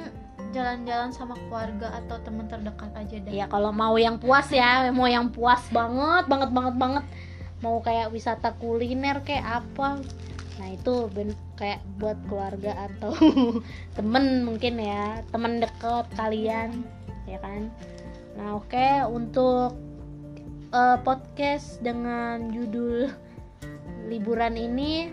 jalan-jalan 0.53 1.11
sama 1.11 1.40
keluarga 1.49 1.88
atau 2.05 2.20
teman 2.20 2.46
terdekat 2.53 2.92
aja 2.92 3.16
deh. 3.16 3.33
Ya 3.33 3.49
kalau 3.49 3.73
mau 3.73 3.96
yang 3.96 4.20
puas 4.20 4.53
ya 4.53 4.92
mau 4.92 5.09
yang 5.09 5.33
puas 5.33 5.64
banget 5.73 6.29
banget 6.29 6.51
banget 6.53 6.75
banget. 6.77 7.05
Mau 7.64 7.81
kayak 7.81 8.12
wisata 8.12 8.53
kuliner 8.61 9.25
kayak 9.25 9.65
apa. 9.65 10.04
Nah 10.61 10.69
itu 10.69 11.08
ben 11.17 11.33
kayak 11.56 11.81
buat 11.96 12.21
keluarga 12.29 12.88
atau 12.92 13.17
temen 13.96 14.44
mungkin 14.44 14.77
ya 14.77 15.25
temen 15.33 15.65
deket 15.65 16.06
kalian 16.13 16.85
ya 17.25 17.40
kan? 17.40 17.73
Nah 18.37 18.61
oke 18.61 19.08
untuk 19.08 19.90
eh, 20.71 20.98
podcast 21.02 21.83
dengan 21.83 22.50
judul 22.50 23.10
liburan 24.06 24.54
ini. 24.58 25.10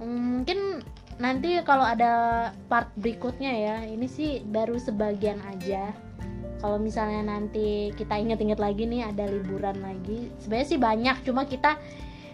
Mm, 0.00 0.42
mungkin 0.42 0.58
nanti 1.20 1.60
kalau 1.64 1.84
ada 1.84 2.50
part 2.68 2.88
berikutnya 3.00 3.52
ya. 3.52 3.76
Ini 3.84 4.06
sih 4.08 4.40
baru 4.44 4.76
sebagian 4.80 5.40
aja. 5.48 5.92
Kalau 6.62 6.78
misalnya 6.78 7.26
nanti 7.26 7.90
kita 7.98 8.14
inget-inget 8.22 8.62
lagi 8.62 8.86
nih 8.86 9.10
ada 9.10 9.26
liburan 9.26 9.82
lagi. 9.82 10.30
Sebenarnya 10.38 10.68
sih 10.70 10.80
banyak 10.80 11.16
cuma 11.26 11.42
kita 11.42 11.74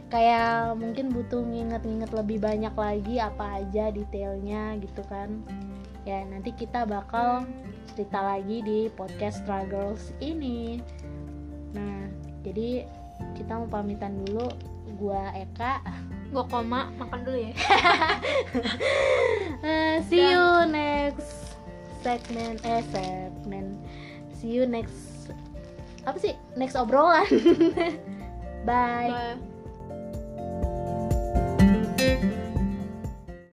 kayak 0.09 0.77
mungkin 0.77 1.13
butuh 1.13 1.45
nginget-nginget 1.45 2.13
lebih 2.13 2.41
banyak 2.41 2.73
lagi 2.77 3.21
apa 3.21 3.65
aja 3.65 3.89
detailnya 3.89 4.77
gitu 4.85 5.01
kan. 5.09 5.41
Ya 6.05 6.25
nanti 6.29 6.53
kita 6.53 6.85
bakal 6.85 7.49
cerita 7.97 8.21
lagi 8.21 8.63
di 8.63 8.79
podcast 8.93 9.43
struggles 9.43 10.13
ini 10.21 10.79
nah. 11.75 12.07
Jadi 12.47 12.85
kita 13.35 13.59
mau 13.59 13.69
pamitan 13.69 14.23
dulu. 14.25 14.49
Gua 14.97 15.33
Eka. 15.37 15.83
Gue 16.33 16.45
koma 16.53 16.93
makan 17.01 17.25
dulu 17.25 17.39
ya. 17.41 17.53
Eh, 19.59 19.99
see 20.07 20.23
you 20.23 20.71
next 20.71 21.59
segment 21.99 22.63
eh 22.63 22.79
segment 22.95 23.75
see 24.39 24.55
you 24.55 24.71
next 24.71 25.19
apa 26.07 26.17
sih? 26.23 26.35
Next 26.55 26.79
obrolan. 26.79 27.27
Bye. 28.69 29.11
Bye. 29.13 29.58